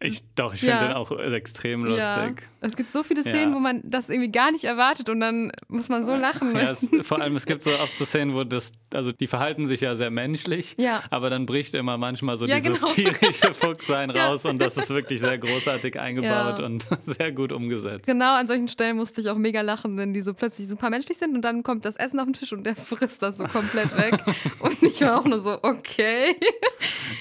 [0.00, 0.88] ich, doch, ich finde ja.
[0.88, 2.04] den auch extrem lustig.
[2.04, 2.34] Ja.
[2.60, 3.54] Es gibt so viele Szenen, ja.
[3.54, 6.54] wo man das irgendwie gar nicht erwartet und dann muss man so lachen.
[6.54, 9.66] Ja, es, vor allem, es gibt so oft so Szenen, wo das, also die verhalten
[9.66, 10.76] sich ja sehr menschlich,
[11.10, 12.92] aber dann bricht immer manchmal so dieses genau.
[12.92, 18.06] tierische Fuchssein raus und das ist wirklich sehr großartig eingebaut und sehr gut umgesetzt.
[18.06, 21.18] Genau, an solchen Stellen musste ich auch mega lachen, wenn die so plötzlich super menschlich
[21.18, 23.96] sind und dann kommt das Essen auf den Tisch und der frisst das so komplett
[23.96, 24.18] weg.
[24.58, 26.36] und ich war auch nur so, okay.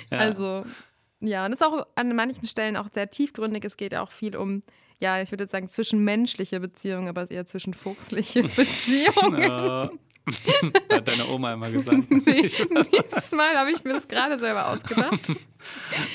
[0.09, 0.65] Also
[1.25, 3.63] Ja, und es ist auch an manchen Stellen auch sehr tiefgründig.
[3.65, 4.61] Es geht auch viel um,
[4.99, 9.99] ja, ich würde sagen, zwischenmenschliche Beziehungen, aber eher zwischenfuchsliche Beziehungen.
[10.91, 11.99] Hat deine Oma immer gesagt.
[12.09, 15.19] nee, dieses Mal habe ich mir das gerade selber ausgedacht.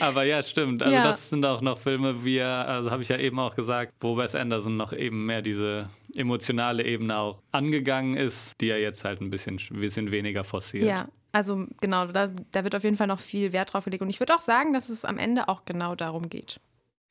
[0.01, 0.83] Aber ja, stimmt.
[0.83, 1.03] Also Ja.
[1.05, 4.17] das sind auch noch Filme, wie er, also habe ich ja eben auch gesagt, wo
[4.17, 9.21] Wes Anderson noch eben mehr diese emotionale Ebene auch angegangen ist, die er jetzt halt
[9.21, 10.87] ein bisschen, bisschen weniger forciert.
[10.87, 14.03] Ja, also genau, da, da wird auf jeden Fall noch viel Wert drauf gelegt.
[14.03, 16.61] Und ich würde auch sagen, dass es am Ende auch genau darum geht.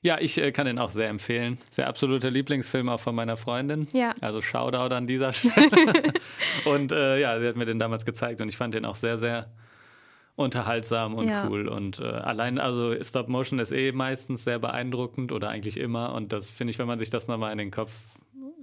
[0.02, 1.58] Ja, ich äh, kann den auch sehr empfehlen.
[1.72, 3.88] Sehr absoluter Lieblingsfilm auch von meiner Freundin.
[3.94, 4.14] Ja.
[4.22, 6.14] Also Shoutout an dieser Stelle.
[6.66, 9.18] und äh, ja, sie hat mir den damals gezeigt und ich fand den auch sehr,
[9.18, 9.52] sehr
[10.36, 11.48] unterhaltsam und Ja.
[11.48, 11.68] cool.
[11.68, 16.14] Und äh, allein, also Stop Motion ist eh meistens sehr beeindruckend oder eigentlich immer.
[16.14, 17.92] Und das finde ich, wenn man sich das nochmal in den Kopf,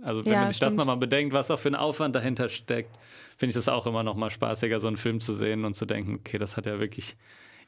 [0.05, 0.79] also wenn Ja, man sich das stimmt.
[0.79, 2.97] nochmal bedenkt, was auch für ein Aufwand dahinter steckt,
[3.37, 6.15] finde ich das auch immer nochmal spaßiger, so einen Film zu sehen und zu denken,
[6.17, 7.17] okay, das hat ja wirklich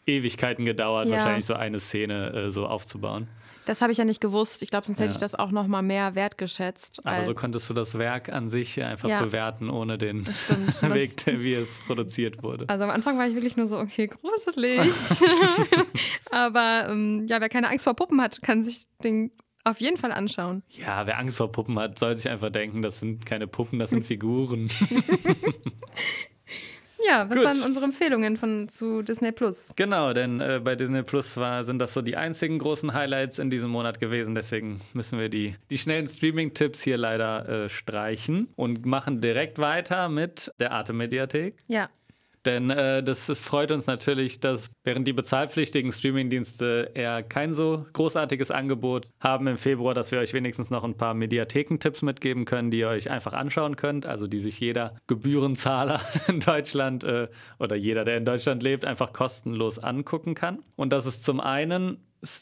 [0.07, 1.13] Ewigkeiten gedauert, Ja.
[1.15, 3.27] wahrscheinlich so eine Szene äh, so aufzubauen.
[3.65, 4.63] Das habe ich ja nicht gewusst.
[4.63, 5.15] Ich glaube, sonst hätte Ja.
[5.15, 7.05] ich das auch noch mal mehr wertgeschätzt.
[7.05, 9.21] Aber so konntest du das Werk an sich einfach Ja.
[9.21, 12.69] bewerten, ohne den Das Weg, das, wie es produziert wurde.
[12.69, 14.93] also am Anfang war ich wirklich nur so, okay, gruselig.
[16.31, 19.33] Aber ähm, ja, wer keine Angst vor Puppen hat, kann sich den
[19.67, 20.63] auf jeden Fall anschauen.
[20.71, 23.91] Ja, wer Angst vor Puppen hat, soll sich einfach denken, das sind keine Puppen, das
[23.91, 24.69] sind Figuren.
[27.07, 27.45] Ja, was Gut.
[27.45, 29.73] waren unsere Empfehlungen von, zu Disney Plus?
[29.77, 33.51] genau, denn äh, bei Disney Plus war, sind das so die einzigen großen Highlights in
[33.51, 34.35] diesem Monat gewesen.
[34.35, 40.09] Deswegen müssen wir die, die schnellen Streaming-Tipps hier leider äh, streichen und machen direkt weiter
[40.09, 41.57] mit der Arte-Mediathek.
[41.69, 41.89] Ja,
[42.47, 47.85] Denn äh, das, das freut uns natürlich, dass während die bezahlpflichtigen Streamingdienste eher kein so
[47.93, 52.71] großartiges Angebot haben im Februar, dass wir euch wenigstens noch ein paar Mediathekentipps mitgeben können,
[52.71, 54.07] die ihr euch einfach anschauen könnt.
[54.07, 57.29] Also die sich jeder Gebührenzahler in Deutschland äh,
[57.59, 60.63] oder jeder, der in Deutschland lebt, einfach kostenlos angucken kann.
[60.77, 61.99] Und das ist zum einen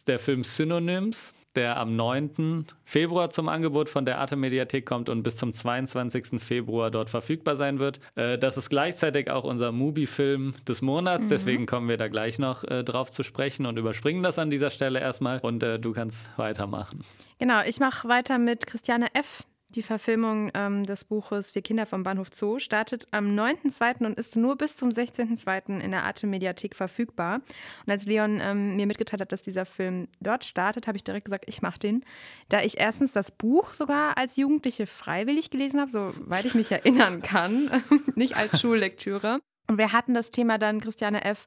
[0.06, 2.66] der Film Synonyms, der am 9.
[2.84, 6.40] Februar zum Angebot von der Arte Mediathek kommt und bis zum 22.
[6.42, 8.00] Februar dort verfügbar sein wird.
[8.16, 12.64] Äh, das ist gleichzeitig auch unser Mubi-Film des Monats, deswegen kommen wir da gleich noch
[12.64, 16.28] äh, drauf zu sprechen und überspringen das an dieser Stelle erstmal und äh, du kannst
[16.36, 17.04] weitermachen.
[17.38, 17.62] genau.
[17.66, 19.44] Ich mache weiter mit Christiane F.
[19.74, 24.06] Die Verfilmung ähm, des Buches Wir Kinder vom Bahnhof Zoo startet am 9.2.
[24.06, 25.80] und ist nur bis zum 16.2.
[25.80, 27.40] in der Arte Mediathek verfügbar.
[27.84, 31.24] Und als Leon ähm, mir mitgeteilt hat, dass dieser Film dort startet, habe ich direkt
[31.24, 32.04] gesagt, ich mache den.
[32.48, 37.20] Da ich erstens das Buch sogar als Jugendliche freiwillig gelesen habe, soweit ich mich erinnern
[37.20, 37.82] kann,
[38.14, 39.40] nicht als Schullektüre.
[39.66, 41.46] Und wir hatten das Thema dann Christiane F.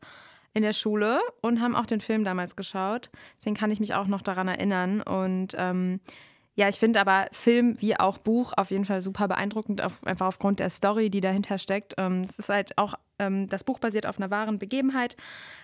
[0.53, 3.09] in der Schule und haben auch den Film damals geschaut.
[3.37, 5.01] Deswegen kann ich mich auch noch daran erinnern.
[5.01, 6.01] Und ähm,
[6.57, 10.25] ja, ich finde aber Film wie auch Buch auf jeden Fall super beeindruckend, auf, einfach
[10.25, 11.93] aufgrund der Story, die dahinter steckt.
[11.99, 15.15] Ähm, Es ist halt auch, ähm, das Buch basiert auf einer wahren Begebenheit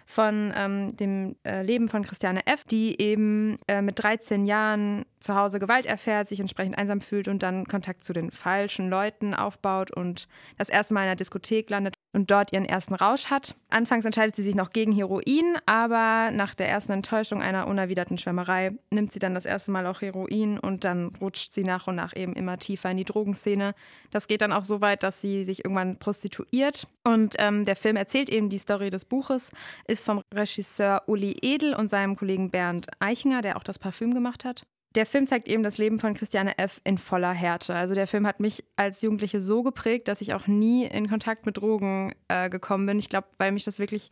[0.05, 5.33] von ähm, dem äh, Leben von Christiane F., die eben äh, mit 13 Jahren zu
[5.33, 9.89] Hause Gewalt erfährt, sich entsprechend einsam fühlt und dann Kontakt zu den falschen Leuten aufbaut
[9.89, 10.27] und
[10.59, 13.55] das erste Mal in einer Diskothek landet und dort ihren ersten Rausch hat.
[13.69, 18.71] Anfangs entscheidet sie sich noch gegen Heroin, aber nach der ersten Enttäuschung einer unerwiderten Schwärmerei
[18.91, 22.15] nimmt sie dann das erste Mal auch Heroin und dann rutscht sie nach und nach
[22.15, 23.73] eben immer tiefer in die Drogenszene.
[24.11, 26.87] Das geht dann auch so weit, dass sie sich irgendwann prostituiert.
[27.03, 29.49] Und ähm, der Film erzählt eben die Story des Buches,
[29.87, 34.45] ist vom Regisseur Uli Edel und seinem Kollegen Bernd Eichinger, der auch das Parfüm gemacht
[34.45, 34.65] hat.
[34.95, 36.79] Der Film zeigt eben das Leben von Christiane F.
[36.83, 37.73] in voller Härte.
[37.73, 41.45] Also der Film hat mich als Jugendliche so geprägt, dass ich auch nie in Kontakt
[41.45, 42.99] mit Drogen äh, gekommen bin.
[42.99, 44.09] Ich glaube, weil mich das wirklich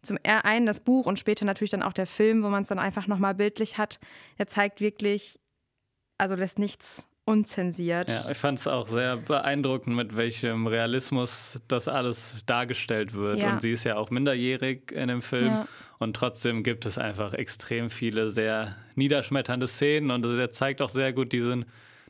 [0.00, 2.78] zum einen das Buch und später natürlich dann auch der Film, wo man es dann
[2.78, 4.00] einfach nochmal bildlich hat,
[4.38, 5.38] der zeigt wirklich,
[6.18, 8.08] also lässt nichts unzensiert.
[8.08, 13.38] Ja, ich fand es auch sehr beeindruckend, mit welchem Realismus das alles dargestellt wird.
[13.38, 13.52] Ja.
[13.52, 15.46] Und sie ist ja auch minderjährig in dem Film.
[15.46, 15.68] Ja.
[15.98, 20.10] Und trotzdem gibt es einfach extrem viele sehr niederschmetternde Szenen.
[20.10, 21.64] Und er zeigt auch sehr gut diesen,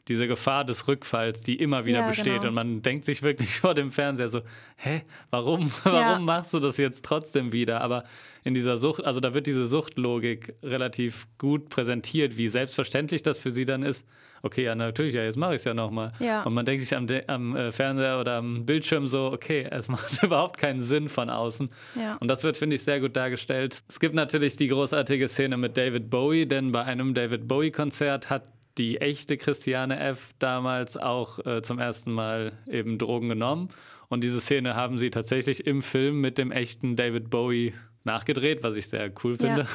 [0.08, 2.40] diese Gefahr des Rückfalls, die immer wieder Ja, besteht.
[2.40, 2.48] genau.
[2.48, 4.42] Und man denkt sich wirklich vor dem Fernseher so,
[4.76, 7.80] hä, warum, warum machst du das jetzt trotzdem wieder?
[7.80, 8.04] Aber
[8.44, 13.50] in dieser Sucht, also da wird diese Suchtlogik relativ gut präsentiert, wie selbstverständlich das für
[13.50, 14.06] sie dann ist.
[14.44, 16.10] Okay, ja, natürlich, ja, jetzt mache ich es ja nochmal.
[16.18, 16.42] Ja.
[16.42, 20.20] Und man denkt sich am, am äh, Fernseher oder am Bildschirm so, okay, es macht
[20.20, 21.68] überhaupt keinen Sinn von außen.
[21.94, 22.16] Ja.
[22.16, 23.78] Und das wird, finde ich, sehr gut dargestellt.
[23.88, 28.42] Es gibt natürlich die großartige Szene mit David Bowie, denn bei einem David Bowie-Konzert hat
[28.78, 30.32] die echte Christiane F.
[30.38, 33.68] damals auch äh, zum ersten Mal eben Drogen genommen.
[34.08, 38.76] Und diese Szene haben sie tatsächlich im Film mit dem echten David Bowie nachgedreht, was
[38.76, 39.62] ich sehr cool finde.
[39.62, 39.68] Ja.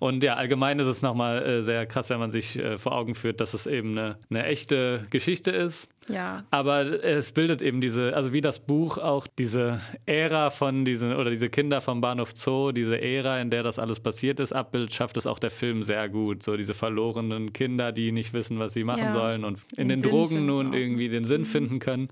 [0.00, 3.14] Und ja, allgemein ist es nochmal äh, sehr krass, wenn man sich äh, vor Augen
[3.14, 5.90] führt, dass es eben eine, eine, echte Geschichte ist.
[6.08, 6.44] Ja.
[6.50, 11.28] Aber es bildet eben diese, also wie das Buch auch diese Ära von diesen, oder
[11.28, 15.18] diese Kinder vom Bahnhof Zoo, diese Ära, in der das alles passiert ist, abbildet, schafft
[15.18, 16.42] es auch der Film sehr gut.
[16.42, 19.12] So diese verlorenen Kinder, die nicht wissen, was sie machen ja.
[19.12, 21.46] sollen und in den, den Drogen nun irgendwie den Sinn mhm.
[21.46, 22.08] finden können.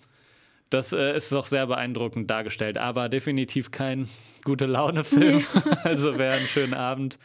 [0.71, 4.09] Das äh, ist doch sehr beeindruckend dargestellt, aber definitiv kein
[4.45, 5.39] gute Laune-Film.
[5.39, 5.61] Nee.
[5.85, 7.19] also wer einen schönen Abend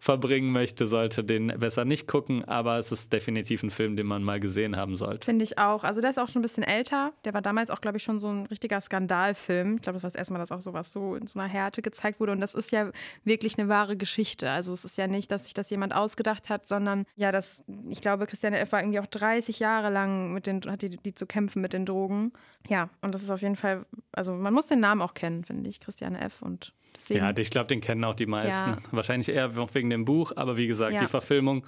[0.00, 2.44] verbringen möchte, sollte den besser nicht gucken.
[2.46, 5.26] Aber es ist definitiv ein Film, den man mal gesehen haben sollte.
[5.26, 5.84] Finde ich auch.
[5.84, 7.12] Also der ist auch schon ein bisschen älter.
[7.26, 9.76] Der war damals auch, glaube ich, schon so ein richtiger Skandalfilm.
[9.76, 11.82] Ich glaube, das war das erste Mal, dass auch sowas so in so einer Härte
[11.82, 12.32] gezeigt wurde.
[12.32, 12.90] Und das ist ja
[13.24, 14.48] wirklich eine wahre Geschichte.
[14.48, 18.00] Also es ist ja nicht, dass sich das jemand ausgedacht hat, sondern ja, das, ich
[18.00, 18.72] glaube, Christiane F.
[18.72, 21.84] war irgendwie auch 30 Jahre lang mit den, hat die, die zu kämpfen mit den
[21.84, 22.32] Drogen.
[22.68, 25.68] Ja, und das ist auf jeden Fall, also man muss den Namen auch kennen, finde
[25.68, 26.40] ich, Christiane F.
[26.40, 27.20] Und Deswegen.
[27.20, 28.70] Ja, ich glaube, den kennen auch die meisten.
[28.70, 28.78] Ja.
[28.90, 31.00] Wahrscheinlich eher wegen dem Buch, aber wie gesagt, ja.
[31.00, 31.64] die Verfilmung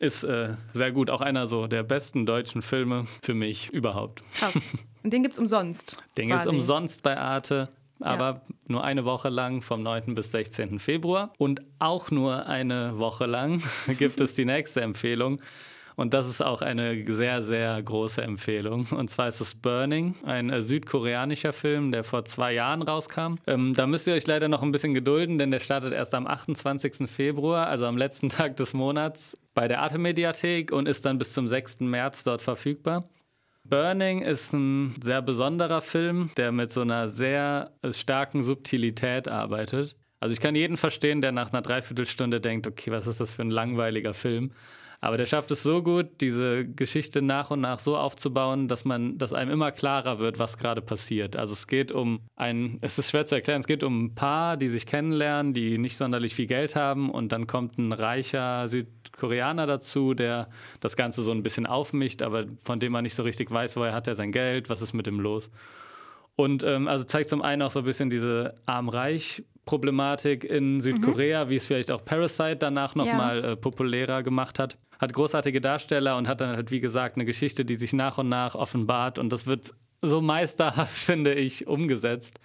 [0.00, 1.10] ist äh, sehr gut.
[1.10, 4.22] Auch einer so der besten deutschen Filme für mich überhaupt.
[4.34, 4.54] Krass.
[5.02, 5.96] Und den gibt es umsonst.
[6.16, 7.68] Den gibt es umsonst bei Arte.
[8.00, 8.42] Aber ja.
[8.66, 10.14] nur eine Woche lang vom 9.
[10.14, 10.78] bis 16.
[10.78, 11.32] Februar.
[11.38, 13.62] Und auch nur eine Woche lang
[13.98, 15.40] gibt es die nächste Empfehlung.
[15.96, 18.86] Und das ist auch eine sehr, sehr große Empfehlung.
[18.90, 23.36] Und zwar ist es Burning, ein äh, südkoreanischer Film, der vor zwei Jahren rauskam.
[23.46, 26.26] Ähm, da müsst ihr euch leider noch ein bisschen gedulden, denn der startet erst am
[26.26, 27.08] 28.
[27.10, 31.32] Februar, also am letzten Tag des Monats, bei der Arte Mediathek und ist dann bis
[31.32, 31.80] zum 6.
[31.80, 33.04] März dort verfügbar.
[33.64, 39.96] Burning ist ein sehr besonderer Film, der mit so einer sehr starken Subtilität arbeitet.
[40.20, 43.42] Also ich kann jeden verstehen, der nach einer Dreiviertelstunde denkt, okay, was ist das für
[43.42, 44.52] ein langweiliger Film?
[45.00, 49.18] Aber der schafft es so gut, diese Geschichte nach und nach so aufzubauen, dass man,
[49.18, 51.36] dass einem immer klarer wird, was gerade passiert.
[51.36, 54.56] Also es geht um ein, es ist schwer zu erklären, es geht um ein Paar,
[54.56, 59.66] die sich kennenlernen, die nicht sonderlich viel Geld haben und dann kommt ein reicher Südkoreaner
[59.66, 60.48] dazu, der
[60.80, 63.94] das Ganze so ein bisschen aufmischt, aber von dem man nicht so richtig weiß, woher
[63.94, 65.50] hat er sein Geld, was ist mit ihm los.
[66.36, 71.44] Und ähm, also zeigt zum einen auch so ein bisschen diese Arm-Reich- Problematik in Südkorea,
[71.44, 71.48] mhm.
[71.50, 73.50] wie es vielleicht auch Parasite danach nochmal ja.
[73.50, 77.64] äh, populärer gemacht hat hat großartige Darsteller und hat dann halt, wie gesagt, eine Geschichte,
[77.64, 79.18] die sich nach und nach offenbart.
[79.18, 82.40] Und das wird so meisterhaft, finde ich, umgesetzt,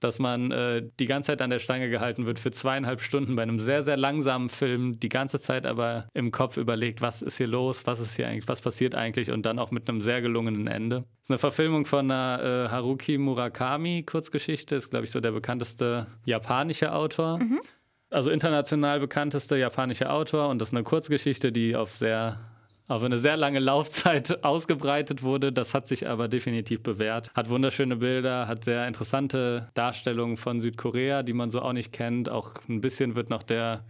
[0.00, 3.42] dass man äh, die ganze Zeit an der Stange gehalten wird für zweieinhalb Stunden bei
[3.42, 7.46] einem sehr, sehr langsamen Film, die ganze Zeit aber im Kopf überlegt, was ist hier
[7.46, 10.66] los, was ist hier eigentlich, was passiert eigentlich und dann auch mit einem sehr gelungenen
[10.66, 10.96] Ende.
[10.96, 15.32] Das ist eine Verfilmung von einer äh, Haruki Murakami Kurzgeschichte, ist, glaube ich, so der
[15.32, 17.38] bekannteste japanische Autor.
[17.38, 17.60] Mhm
[18.10, 22.40] also international bekannteste japanische Autor und das ist eine Kurzgeschichte, die auf sehr
[22.88, 25.52] auf eine sehr lange Laufzeit ausgebreitet wurde.
[25.52, 27.32] Das hat sich aber definitiv bewährt.
[27.34, 32.28] Hat wunderschöne Bilder, hat sehr interessante Darstellungen von Südkorea, die man so auch nicht kennt.
[32.28, 33.84] Auch ein bisschen wird noch der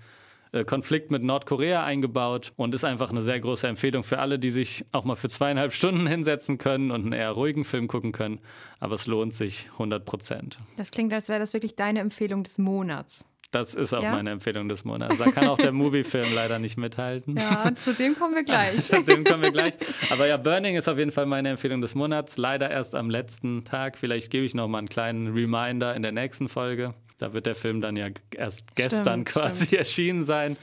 [0.53, 4.51] äh, Konflikt mit Nordkorea eingebaut und ist einfach eine sehr große Empfehlung für alle, die
[4.51, 8.41] sich auch mal für zweieinhalb Stunden hinsetzen können und einen eher ruhigen Film gucken können.
[8.81, 10.57] Aber es lohnt sich 100 Prozent.
[10.77, 13.27] Das klingt, als wäre das wirklich deine Empfehlung des Monats.
[13.51, 14.13] Das ist auch ja?
[14.13, 15.19] meine Empfehlung des Monats.
[15.19, 17.37] Da kann auch der Movie-Film leider nicht mithalten.
[17.37, 18.83] Ja, zu dem kommen wir gleich.
[18.83, 19.75] zu dem kommen wir gleich.
[20.11, 22.37] Aber ja, Burning ist auf jeden Fall meine Empfehlung des Monats.
[22.37, 23.97] Leider erst am letzten Tag.
[23.99, 26.95] Vielleicht gebe ich noch mal einen kleinen Reminder in der nächsten Folge.
[27.19, 29.73] Da wird der Film dann ja erst gestern stimmt, quasi stimmt.
[29.79, 30.57] erschienen sein.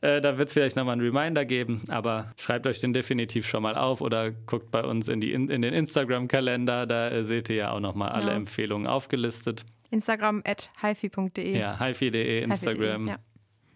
[0.00, 3.62] Äh, da wird es vielleicht nochmal einen Reminder geben, aber schreibt euch den definitiv schon
[3.64, 6.86] mal auf oder guckt bei uns in, die, in, in den Instagram-Kalender.
[6.86, 8.36] Da äh, seht ihr ja auch nochmal alle ja.
[8.36, 9.64] Empfehlungen aufgelistet.
[9.90, 11.58] Instagram at hifi.de.
[11.58, 13.08] Ja, hifi.de, Instagram.
[13.08, 13.16] Ja.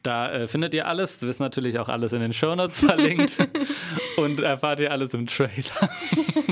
[0.03, 3.38] Da äh, findet ihr alles, du wirst natürlich auch alles in den Shownotes verlinkt
[4.16, 5.90] und erfahrt ihr alles im Trailer.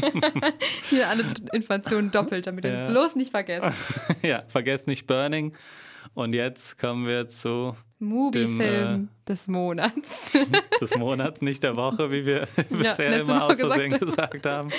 [0.89, 2.89] Hier alle Informationen doppelt, damit ihr ja.
[2.89, 3.77] bloß nicht vergesst.
[4.23, 5.57] ja, vergesst nicht Burning.
[6.15, 10.31] Und jetzt kommen wir zu Movie-Film äh, des Monats.
[10.81, 14.71] des Monats, nicht der Woche, wie wir bisher ja, immer aus Versehen gesagt haben.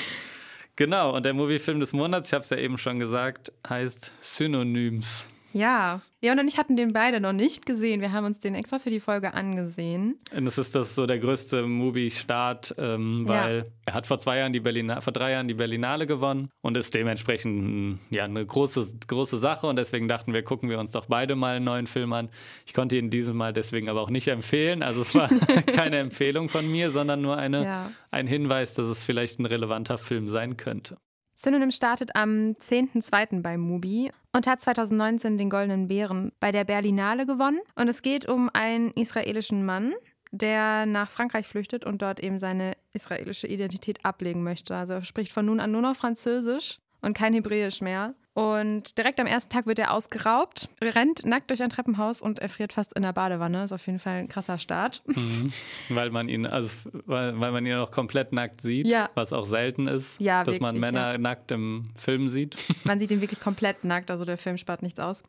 [0.75, 5.31] Genau, und der Moviefilm des Monats, ich habe es ja eben schon gesagt, heißt Synonyms.
[5.53, 7.99] Ja, Leon und ich hatten den beide noch nicht gesehen.
[7.99, 10.19] Wir haben uns den extra für die Folge angesehen.
[10.35, 13.65] Und es ist das so der größte Movie-Start, ähm, weil ja.
[13.85, 16.93] er hat vor zwei Jahren die Berliner, vor drei Jahren die Berlinale gewonnen und ist
[16.93, 19.67] dementsprechend ja eine große, große Sache.
[19.67, 22.29] Und deswegen dachten wir, gucken wir uns doch beide mal einen neuen Film an.
[22.65, 24.83] Ich konnte ihn diesem Mal deswegen aber auch nicht empfehlen.
[24.83, 25.27] Also es war
[25.75, 27.91] keine Empfehlung von mir, sondern nur eine, ja.
[28.11, 30.97] ein Hinweis, dass es vielleicht ein relevanter Film sein könnte.
[31.43, 33.41] Synonym startet am 10.02.
[33.41, 37.59] bei Mubi und hat 2019 den Goldenen Bären bei der Berlinale gewonnen.
[37.73, 39.95] Und es geht um einen israelischen Mann,
[40.29, 44.75] der nach Frankreich flüchtet und dort eben seine israelische Identität ablegen möchte.
[44.75, 48.13] Also er spricht von nun an nur noch Französisch und kein Hebräisch mehr.
[48.33, 52.71] Und direkt am ersten Tag wird er ausgeraubt, rennt nackt durch ein Treppenhaus und erfriert
[52.71, 53.65] fast in der Badewanne.
[53.65, 55.03] Ist auf jeden Fall ein krasser Start.
[55.05, 55.51] Mhm.
[55.89, 56.69] Weil man ihn, also
[57.05, 59.09] weil, weil man ihn auch komplett nackt sieht, Ja.
[59.15, 61.17] was auch selten ist, Ja, dass man wirklich, Männer ja.
[61.17, 62.55] nackt im Film sieht.
[62.85, 65.23] Man sieht ihn wirklich komplett nackt, also der Film spart nichts aus.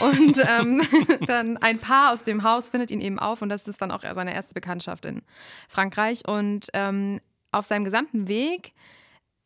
[0.00, 0.82] Und ähm,
[1.26, 4.02] dann ein Paar aus dem Haus findet ihn eben auf und das ist dann auch
[4.14, 5.22] seine erste Bekanntschaft in
[5.68, 6.26] Frankreich.
[6.26, 7.20] Und ähm,
[7.52, 8.72] auf seinem gesamten Weg,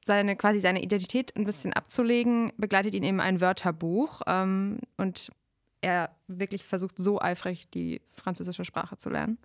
[0.05, 5.31] seine quasi seine Identität ein bisschen abzulegen, begleitet ihn eben ein Wörterbuch ähm, und
[5.81, 9.39] er wirklich versucht so eifrig die französische Sprache zu lernen.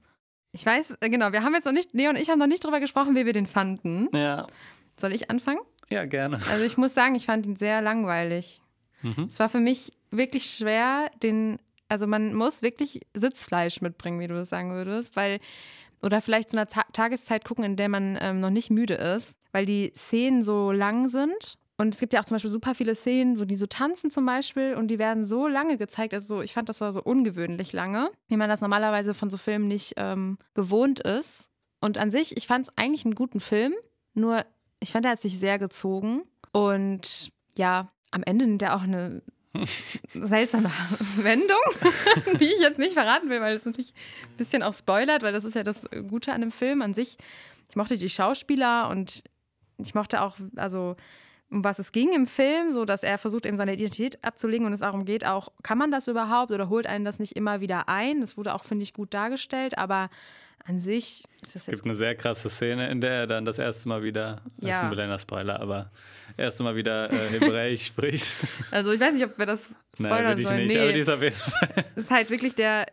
[0.52, 2.64] Ich weiß, äh, genau, wir haben jetzt noch nicht, Leo und ich haben noch nicht
[2.64, 4.08] drüber gesprochen, wie wir den fanden.
[4.16, 4.48] Ja,
[5.00, 5.60] Soll ich anfangen?
[5.90, 6.42] ja, gerne.
[6.52, 8.62] Also ich muss sagen, ich fand ihn sehr langweilig.
[9.04, 9.26] Mhm.
[9.30, 14.36] Es war für mich wirklich schwer, den, also man muss wirklich Sitzfleisch mitbringen, wie du
[14.36, 15.40] es sagen würdest, weil,
[16.02, 19.38] oder vielleicht zu einer Ta Tageszeit gucken, in der man ähm, noch nicht müde ist,
[19.52, 21.58] weil die Szenen so lang sind.
[21.80, 24.26] Und es gibt ja auch zum Beispiel super viele Szenen, wo die so tanzen zum
[24.26, 26.14] Beispiel und die werden so lange gezeigt.
[26.14, 29.38] Also so, ich fand, das war so ungewöhnlich lange, wie man das normalerweise von so
[29.38, 31.52] Filmen nicht ähm, gewohnt ist.
[31.80, 33.76] Und an sich, ich fand es eigentlich einen guten Film,
[34.16, 34.44] nur
[34.80, 36.24] ich fand, er hat sich sehr gezogen.
[36.52, 39.22] Und ja, am Ende nimmt er auch eine
[40.14, 40.70] seltsame
[41.18, 41.58] Wendung,
[42.40, 43.94] die ich jetzt nicht verraten will, weil es natürlich
[44.32, 47.18] ein bisschen auch spoilert, weil das ist ja das Gute an dem Film an sich.
[47.70, 49.24] Ich mochte die Schauspieler und
[49.78, 50.96] ich mochte auch, also
[51.50, 54.74] um was es ging im Film, so dass er versucht, eben seine Identität abzulegen und
[54.74, 57.88] es darum geht auch, kann man das überhaupt oder holt einen das nicht immer wieder
[57.88, 58.20] ein?
[58.22, 60.10] Das wurde auch, finde ich, gut dargestellt, aber
[60.66, 63.60] an sich ist das Es gibt eine sehr krasse Szene, in der er dann das
[63.60, 64.72] erste Mal wieder, das Ja.
[64.72, 65.90] ist ein kleiner Spoiler, aber
[66.38, 68.28] erste Mal wieder äh, Hebräisch spricht.
[68.72, 70.58] Also ich weiß nicht, ob wir das Nein, spoilern ich sollen.
[70.60, 71.70] nicht, nee, aber die ist auf jeden Fall.
[71.76, 72.86] das ist halt wirklich der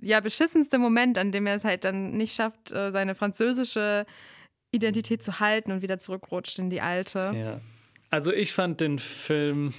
[0.00, 4.06] ja, beschissenste Moment, an dem er es halt dann nicht schafft, äh, seine französische
[4.70, 7.32] Identität zu halten und wieder zurückrutscht in die alte.
[7.34, 7.60] Ja.
[8.10, 9.74] Also ich fand den Film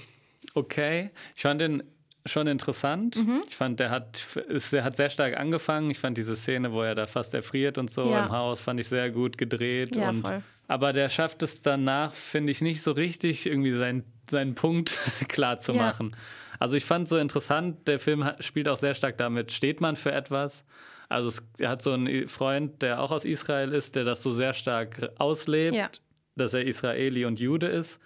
[0.54, 1.10] okay.
[1.34, 1.82] Ich fand den
[2.26, 3.16] schon interessant.
[3.16, 3.42] Mhm.
[3.46, 5.90] Ich fand, der hat, ist, der hat sehr stark angefangen.
[5.90, 8.26] Ich fand diese Szene, wo er da fast erfriert und so Ja.
[8.26, 9.96] im Haus, fand ich sehr gut gedreht.
[9.96, 10.42] Ja, und, voll.
[10.68, 15.58] Aber der schafft es danach, finde ich, nicht so richtig, irgendwie seinen, seinen Punkt klar
[15.58, 15.78] zu Ja.
[15.78, 16.14] machen.
[16.58, 19.96] Also ich fand so interessant, der Film hat, spielt auch sehr stark damit, steht man
[19.96, 20.66] für etwas?
[21.08, 24.30] Also es, er hat so einen Freund, der auch aus Israel ist, der das so
[24.30, 26.02] sehr stark auslebt,
[26.36, 27.98] dass er Israeli und Jude ist.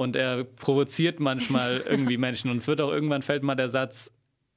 [0.00, 2.50] Und er provoziert manchmal irgendwie Menschen.
[2.50, 4.10] Und es wird auch irgendwann fällt mal der Satz,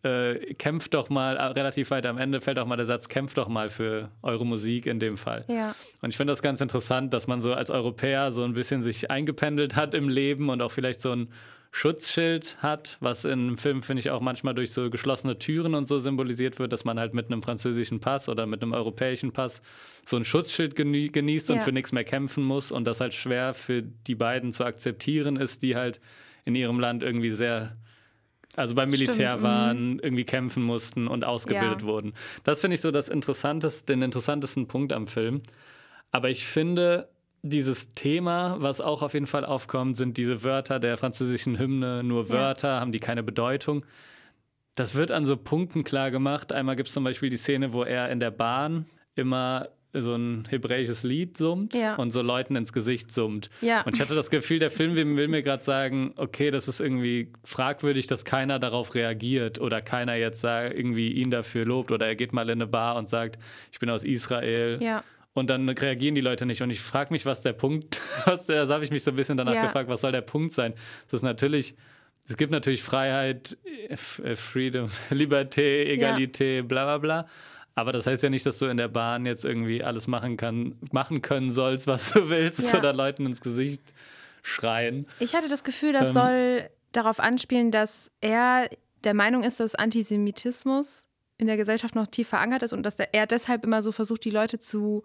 [0.03, 3.37] äh, kämpft doch mal, äh, relativ weit am Ende fällt auch mal der Satz, kämpft
[3.37, 5.43] doch mal für eure Musik in dem Fall.
[5.49, 8.81] Ja, Und ich finde das ganz interessant, dass man so als Europäer so ein bisschen
[8.81, 11.27] sich eingependelt hat im Leben und auch vielleicht so ein
[11.75, 15.97] Schutzschild hat, was im Film, finde ich, auch manchmal durch so geschlossene Türen und so
[15.97, 19.63] symbolisiert wird, dass man halt mit einem französischen Pass oder mit einem europäischen Pass
[20.05, 21.63] so ein Schutzschild genie genießt und Ja.
[21.63, 25.63] für nichts mehr kämpfen muss und das halt schwer für die beiden zu akzeptieren ist,
[25.63, 25.99] die halt
[26.45, 27.75] in ihrem Land irgendwie sehr
[28.55, 29.45] also beim Militär Stimmt, mhm.
[29.47, 31.87] waren, irgendwie kämpfen mussten und ausgebildet Ja.
[31.87, 32.13] wurden.
[32.43, 35.41] Das finde ich so das interessanteste, den interessantesten Punkt am Film.
[36.11, 37.09] Aber ich finde,
[37.43, 42.23] dieses Thema, was auch auf jeden Fall aufkommt, sind diese Wörter der französischen Hymne, nur
[42.23, 42.29] Ja.
[42.29, 43.85] Wörter, haben die keine Bedeutung.
[44.75, 46.51] Das wird an so Punkten klar gemacht.
[46.51, 50.47] Einmal gibt es zum Beispiel die Szene, wo er in der Bahn immer so ein
[50.49, 51.95] hebräisches Lied summt Ja.
[51.97, 53.51] und so Leuten ins Gesicht summt.
[53.61, 53.83] ja.
[53.83, 57.31] Und ich hatte das Gefühl, der Film will mir gerade sagen, okay, das ist irgendwie
[57.43, 62.33] fragwürdig, dass keiner darauf reagiert oder keiner jetzt irgendwie ihn dafür lobt oder er geht
[62.33, 63.37] mal in eine Bar und sagt,
[63.71, 64.79] ich bin aus Israel.
[64.81, 65.03] ja.
[65.35, 66.61] Und dann reagieren die Leute nicht.
[66.61, 69.15] Und ich frage mich, was der Punkt, was der, das habe ich mich so ein
[69.15, 69.65] bisschen danach Ja.
[69.65, 70.73] gefragt, was soll der Punkt sein?
[71.07, 71.75] Das ist natürlich,
[72.27, 73.57] es gibt natürlich Freiheit,
[73.89, 77.27] äh, Freedom, Liberté, Egalité, bla bla bla.
[77.75, 80.75] Aber das heißt ja nicht, dass du in der Bahn jetzt irgendwie alles machen kann,
[80.91, 82.77] machen können sollst, was du willst, Ja.
[82.77, 83.93] oder Leuten ins Gesicht
[84.43, 85.07] schreien.
[85.19, 86.13] Ich hatte das Gefühl, das Ähm.
[86.13, 88.69] soll darauf anspielen, dass er
[89.03, 91.07] der Meinung ist, dass Antisemitismus
[91.43, 94.29] in der Gesellschaft noch tief verankert ist und dass er deshalb immer so versucht, die
[94.29, 95.03] Leute zu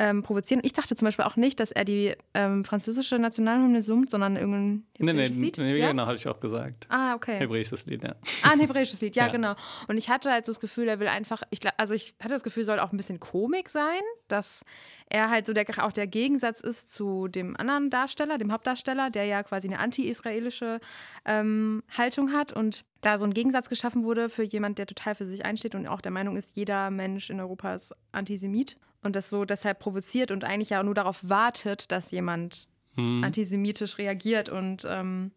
[0.00, 0.60] ähm, provozieren.
[0.64, 4.84] Ich dachte zum Beispiel auch nicht, dass er die ähm, französische Nationalhymne summt, sondern irgendein
[4.98, 5.58] Nee, nee, hebräisches Lied.
[5.58, 5.88] nee ja?
[5.88, 6.86] genau, hatte ich auch gesagt.
[6.88, 7.38] Ah, okay.
[7.38, 8.14] Hebräisches Lied, ja.
[8.42, 9.32] Ah, ein hebräisches Lied, ja, Ja.
[9.32, 9.54] genau.
[9.88, 12.44] Und ich hatte halt so das Gefühl, er will einfach, ich, also ich hatte das
[12.44, 14.64] Gefühl, soll auch ein bisschen Komik sein, dass
[15.10, 19.24] er halt so der, auch der Gegensatz ist zu dem anderen Darsteller, dem Hauptdarsteller, der
[19.24, 20.80] ja quasi eine anti-israelische
[21.24, 25.24] ähm, Haltung hat und da so ein Gegensatz geschaffen wurde für jemand, der total für
[25.24, 29.30] sich einsteht und auch der Meinung ist, jeder Mensch in Europa ist Antisemit und das
[29.30, 33.22] so deshalb provoziert und eigentlich ja nur darauf wartet, dass jemand Hm.
[33.22, 35.30] antisemitisch reagiert und ähm,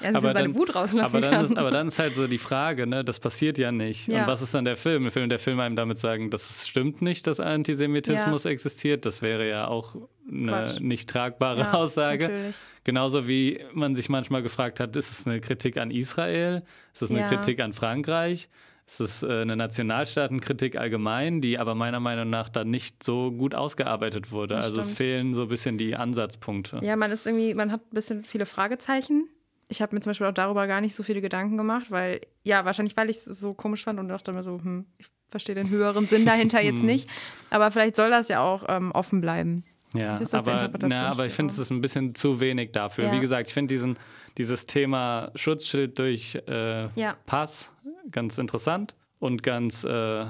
[0.00, 1.44] Ja, aber, dann, Wut rauslassen aber, dann kann.
[1.44, 4.06] Ist, aber dann ist halt so die Frage, ne, das passiert ja nicht.
[4.06, 4.20] Ja.
[4.20, 5.12] Und was ist dann der Film?
[5.12, 8.50] Will der Film einem damit sagen, das stimmt nicht, dass Antisemitismus ja.
[8.50, 9.06] existiert?
[9.06, 9.96] Das wäre ja auch
[10.30, 10.80] eine Quatsch.
[10.80, 12.28] nicht tragbare Aussage.
[12.28, 12.54] Natürlich.
[12.84, 16.62] Genauso wie man sich manchmal gefragt hat, ist es eine Kritik an Israel?
[16.94, 18.48] Ist es eine Kritik an Frankreich?
[18.90, 23.54] Es ist äh, eine Nationalstaatenkritik allgemein, die aber meiner Meinung nach dann nicht so gut
[23.54, 24.56] ausgearbeitet wurde.
[24.56, 24.90] Das also stimmt.
[24.90, 26.80] es fehlen so ein bisschen die Ansatzpunkte.
[26.82, 29.28] Ja, man ist irgendwie, man hat ein bisschen viele Fragezeichen.
[29.68, 32.64] Ich habe mir zum Beispiel auch darüber gar nicht so viele Gedanken gemacht, weil, ja,
[32.64, 35.70] wahrscheinlich, weil ich es so komisch fand und dachte mir so, hm, ich verstehe den
[35.70, 36.86] höheren Sinn dahinter jetzt hm.
[36.86, 37.08] nicht.
[37.50, 39.62] Aber vielleicht soll das ja auch ähm, offen bleiben.
[39.94, 43.06] Ja, aber, na, aber ich finde, es ist ein bisschen zu wenig dafür.
[43.06, 43.12] Ja.
[43.12, 43.96] Wie gesagt, ich finde
[44.38, 47.16] dieses Thema Schutzschild durch äh, ja.
[47.26, 47.72] Pass
[48.12, 50.26] ganz interessant und ganz, äh,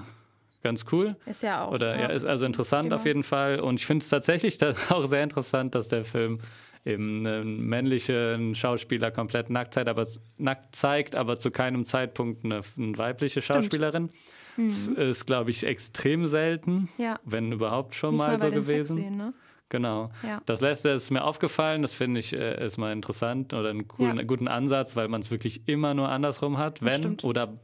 [0.62, 1.16] ganz cool.
[1.26, 1.72] Ist ja auch.
[1.72, 3.60] Oder ja, ist also interessant auf jeden Fall.
[3.60, 4.58] Und ich finde es tatsächlich
[4.90, 6.40] auch sehr interessant, dass der Film
[6.86, 10.06] eben einen männlichen Schauspieler komplett nackt zeigt, aber,
[10.38, 14.08] nackt zeigt, aber zu keinem Zeitpunkt eine, eine weibliche Schauspielerin.
[14.56, 14.96] Das mhm.
[14.96, 17.18] ist, glaube ich, extrem selten, ja.
[17.24, 19.16] wenn überhaupt schon Nicht mal, so gewesen.
[19.16, 19.34] Ne?
[19.70, 20.10] Genau.
[20.22, 20.42] Ja.
[20.46, 24.18] Das letzte ist mir aufgefallen, das finde ich äh, ist mal interessant oder einen coolen,
[24.18, 24.24] ja.
[24.24, 27.56] guten Ansatz, weil man es wirklich immer nur andersrum hat, wenn oder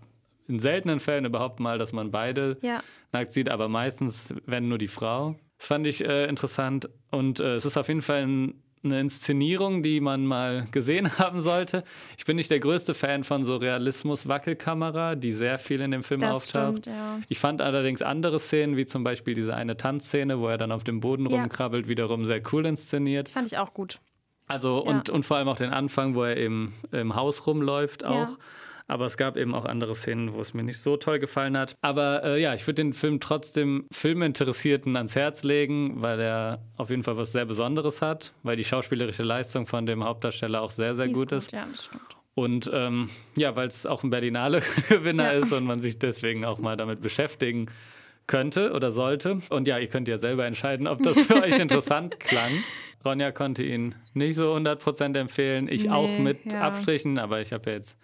[0.49, 2.81] in seltenen Fällen überhaupt mal, dass man beide ja.
[3.13, 5.37] nackt sieht, aber meistens, wenn nur die Frau.
[5.59, 9.83] Das fand ich äh, interessant und äh, es ist auf jeden Fall ein eine Inszenierung,
[9.83, 11.85] die man mal gesehen haben sollte.
[12.17, 16.21] Ich bin nicht der größte Fan von so Realismus-Wackelkamera, die sehr viel in dem Film
[16.21, 16.79] das auftaucht.
[16.79, 17.21] Stimmt, ja.
[17.29, 20.85] Ich fand allerdings andere Szenen, wie zum Beispiel diese eine Tanzszene, wo er dann auf
[20.85, 21.37] dem Boden ja.
[21.37, 23.29] rumkrabbelt, wiederum sehr cool inszeniert.
[23.29, 24.01] Fand ich auch gut.
[24.49, 24.91] Also ja.
[24.91, 28.39] und, und vor allem auch den Anfang, wo er eben im Haus rumläuft auch.
[28.89, 31.77] Aber es gab eben auch andere Szenen, wo es mir nicht so toll gefallen hat.
[31.81, 36.91] Aber äh, ja, ich würde den Film trotzdem Filminteressierten ans Herz legen, weil er auf
[36.91, 40.95] jeden Fall was sehr Besonderes hat, weil die schauspielerische Leistung von dem Hauptdarsteller auch sehr,
[40.95, 41.53] sehr gut ist.
[41.53, 42.17] Ja, das stimmt.
[42.35, 45.39] Und ähm, ja, weil es auch ein Berlinale-Gewinner ja.
[45.41, 47.67] ist und man sich deswegen auch mal damit beschäftigen
[48.27, 49.41] könnte oder sollte.
[49.49, 52.63] Und ja, ihr könnt ja selber entscheiden, ob das für euch interessant klang.
[53.07, 55.69] Ronja konnte ihn nicht so 100% empfehlen.
[55.69, 56.61] Ich nee, auch mit ja.
[56.61, 57.97] Abstrichen, aber ich habe ja jetzt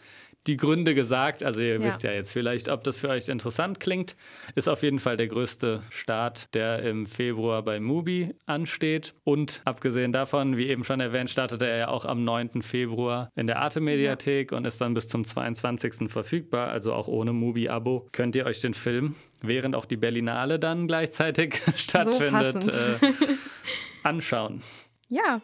[0.46, 1.42] die Gründe gesagt.
[1.42, 1.82] Also ihr ja.
[1.82, 4.16] wisst ja jetzt vielleicht, ob das für euch interessant klingt.
[4.54, 9.14] Ist auf jeden Fall der größte Start, der im Februar bei Mubi ansteht.
[9.24, 12.62] Und abgesehen davon, wie eben schon erwähnt, startete er ja auch am 9.
[12.62, 14.58] Februar in der Arte-Mediathek ja.
[14.58, 16.10] und ist dann bis zum 22.
[16.10, 16.68] verfügbar.
[16.68, 21.60] Also auch ohne Mubi-Abo könnt ihr euch den Film, während auch die Berlinale dann gleichzeitig
[21.76, 22.98] stattfindet, so äh,
[24.02, 24.62] anschauen.
[25.08, 25.42] Ja,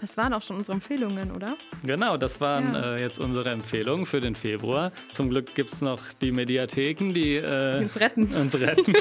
[0.00, 1.56] das waren auch schon unsere Empfehlungen, oder?
[1.84, 2.94] Genau, das waren ja.
[2.94, 4.92] äh, jetzt unsere Empfehlungen für den Februar.
[5.10, 8.34] Zum Glück gibt es noch die Mediatheken, die äh, uns retten.
[8.34, 8.92] Uns retten.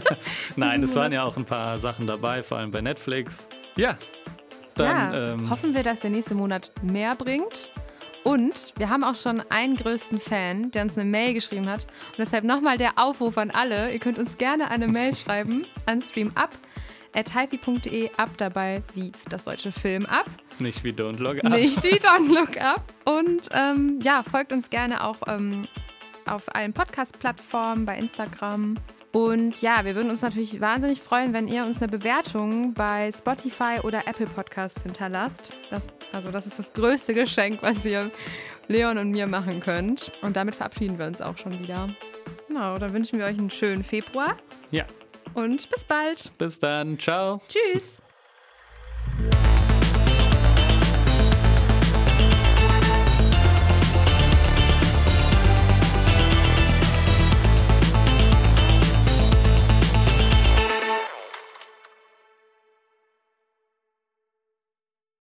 [0.56, 3.48] Nein, es waren ja auch ein paar Sachen dabei, vor allem bei Netflix.
[3.76, 3.98] Ja,
[4.74, 7.68] dann ja, ähm, hoffen wir, dass der nächste Monat mehr bringt.
[8.24, 11.84] Und wir haben auch schon einen größten Fan, der uns eine Mail geschrieben hat.
[12.10, 13.92] Und deshalb nochmal der Aufruf an alle.
[13.92, 16.50] Ihr könnt uns gerne eine Mail schreiben an streamup
[17.14, 20.26] at hifi.de ab dabei wie das deutsche Film ab.
[20.58, 21.52] Nicht wie Don't Look Up.
[21.52, 22.82] Nicht wie Don't Look Up.
[23.04, 25.66] Und ähm, ja, folgt uns gerne auch ähm,
[26.26, 28.76] auf allen Podcast-Plattformen, bei Instagram.
[29.12, 33.80] Und ja, wir würden uns natürlich wahnsinnig freuen, wenn ihr uns eine Bewertung bei Spotify
[33.82, 35.52] oder Apple Podcasts hinterlasst.
[35.70, 38.10] Das, also das ist das größte Geschenk, was ihr
[38.68, 40.12] Leon und mir machen könnt.
[40.20, 41.88] Und damit verabschieden wir uns auch schon wieder.
[42.48, 44.36] Genau, dann wünschen wir euch einen schönen Februar.
[44.70, 44.84] Ja.
[45.38, 46.36] Und bis bald.
[46.36, 46.98] Bis dann.
[46.98, 47.40] Ciao.
[47.48, 48.02] Tschüss.